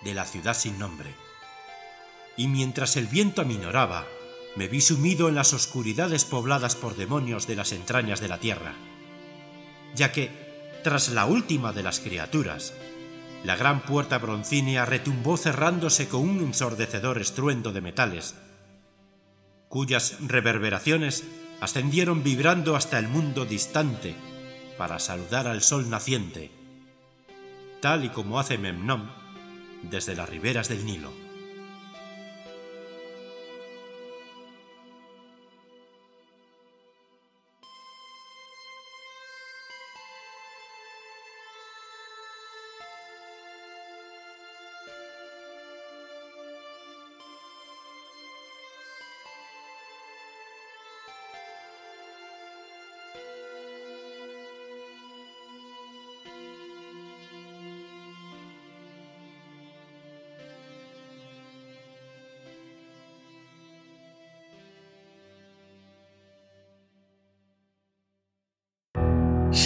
[0.03, 1.15] de la ciudad sin nombre.
[2.41, 4.07] Y mientras el viento aminoraba,
[4.57, 8.73] me vi sumido en las oscuridades pobladas por demonios de las entrañas de la tierra,
[9.95, 10.31] ya que,
[10.83, 12.73] tras la última de las criaturas,
[13.45, 18.37] la gran puerta broncínea retumbó cerrándose con un ensordecedor estruendo de metales,
[19.69, 21.25] cuyas reverberaciones
[21.61, 24.15] ascendieron vibrando hasta el mundo distante
[24.79, 26.51] para saludar al sol naciente
[27.83, 29.11] tal y como hace Memnón
[29.83, 31.30] desde las riberas del Nilo.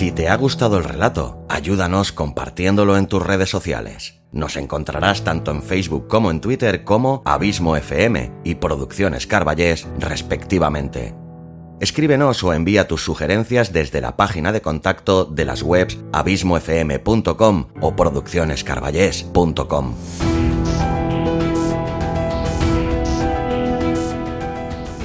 [0.05, 4.21] Si te ha gustado el relato, ayúdanos compartiéndolo en tus redes sociales.
[4.33, 11.15] Nos encontrarás tanto en Facebook como en Twitter como Abismo FM y Producciones Carballés, respectivamente.
[11.81, 17.97] Escríbenos o envía tus sugerencias desde la página de contacto de las webs abismofm.com o
[17.97, 19.95] produccionescarballés.com.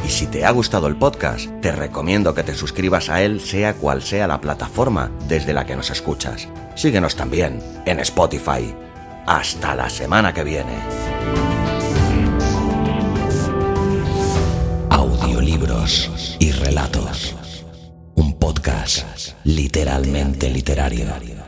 [0.10, 4.02] Si te ha gustado el podcast, te recomiendo que te suscribas a él sea cual
[4.02, 6.50] sea la plataforma desde la que nos escuchas.
[6.76, 8.76] Síguenos también en Spotify.
[9.28, 10.74] Hasta la semana que viene.
[14.90, 17.36] Audiolibros y relatos.
[18.16, 19.06] Un podcast
[19.46, 21.39] literalmente literario.